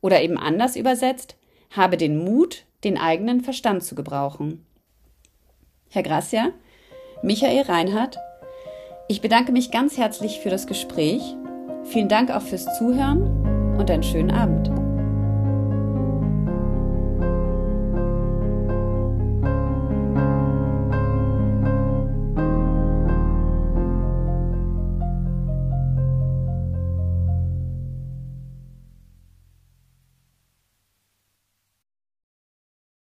Oder 0.00 0.22
eben 0.22 0.38
anders 0.38 0.74
übersetzt, 0.74 1.36
habe 1.68 1.98
den 1.98 2.16
Mut, 2.16 2.64
den 2.82 2.96
eigenen 2.96 3.42
Verstand 3.42 3.84
zu 3.84 3.94
gebrauchen. 3.94 4.64
Herr 5.90 6.02
Gracia, 6.02 6.50
Michael 7.22 7.64
Reinhardt, 7.64 8.16
ich 9.10 9.20
bedanke 9.20 9.50
mich 9.50 9.72
ganz 9.72 9.98
herzlich 9.98 10.38
für 10.38 10.50
das 10.50 10.68
Gespräch. 10.68 11.34
Vielen 11.82 12.08
Dank 12.08 12.30
auch 12.30 12.42
fürs 12.42 12.78
Zuhören 12.78 13.76
und 13.76 13.90
einen 13.90 14.04
schönen 14.04 14.30
Abend. 14.30 14.79